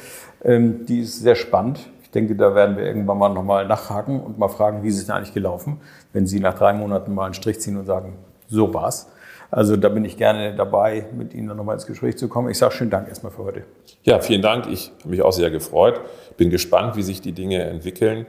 ähm, 0.44 0.84
die 0.86 1.00
ist 1.00 1.20
sehr 1.20 1.34
spannend. 1.34 1.80
Ich 2.08 2.12
denke, 2.12 2.34
da 2.34 2.54
werden 2.54 2.78
wir 2.78 2.86
irgendwann 2.86 3.18
mal 3.18 3.28
nochmal 3.28 3.66
nachhaken 3.66 4.18
und 4.20 4.38
mal 4.38 4.48
fragen, 4.48 4.82
wie 4.82 4.88
ist 4.88 4.96
es 4.96 5.04
denn 5.06 5.14
eigentlich 5.14 5.34
gelaufen, 5.34 5.82
wenn 6.14 6.26
Sie 6.26 6.40
nach 6.40 6.54
drei 6.54 6.72
Monaten 6.72 7.14
mal 7.14 7.26
einen 7.26 7.34
Strich 7.34 7.60
ziehen 7.60 7.76
und 7.76 7.84
sagen, 7.84 8.16
so 8.48 8.72
war's. 8.72 9.10
Also 9.50 9.76
da 9.76 9.90
bin 9.90 10.06
ich 10.06 10.16
gerne 10.16 10.56
dabei, 10.56 11.04
mit 11.12 11.34
Ihnen 11.34 11.54
nochmal 11.54 11.74
ins 11.74 11.86
Gespräch 11.86 12.16
zu 12.16 12.28
kommen. 12.28 12.48
Ich 12.48 12.56
sage 12.56 12.72
schönen 12.72 12.90
Dank 12.90 13.08
erstmal 13.08 13.30
für 13.30 13.44
heute. 13.44 13.64
Ja, 14.04 14.20
vielen 14.20 14.40
Dank. 14.40 14.68
Ich 14.68 14.90
habe 15.00 15.10
mich 15.10 15.20
auch 15.20 15.34
sehr 15.34 15.50
gefreut. 15.50 16.00
Bin 16.38 16.48
gespannt, 16.48 16.96
wie 16.96 17.02
sich 17.02 17.20
die 17.20 17.32
Dinge 17.32 17.62
entwickeln. 17.64 18.24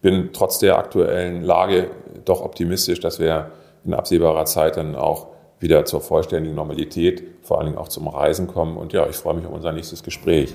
Bin 0.00 0.30
trotz 0.32 0.60
der 0.60 0.78
aktuellen 0.78 1.42
Lage 1.42 1.90
doch 2.24 2.40
optimistisch, 2.40 3.00
dass 3.00 3.18
wir 3.18 3.50
in 3.84 3.94
absehbarer 3.94 4.44
Zeit 4.44 4.76
dann 4.76 4.94
auch 4.94 5.26
wieder 5.58 5.84
zur 5.86 6.00
vollständigen 6.00 6.54
Normalität, 6.54 7.24
vor 7.42 7.58
allen 7.58 7.66
Dingen 7.66 7.78
auch 7.78 7.88
zum 7.88 8.06
Reisen 8.06 8.46
kommen. 8.46 8.76
Und 8.76 8.92
ja, 8.92 9.08
ich 9.08 9.16
freue 9.16 9.34
mich 9.34 9.46
auf 9.46 9.52
unser 9.52 9.72
nächstes 9.72 10.04
Gespräch. 10.04 10.54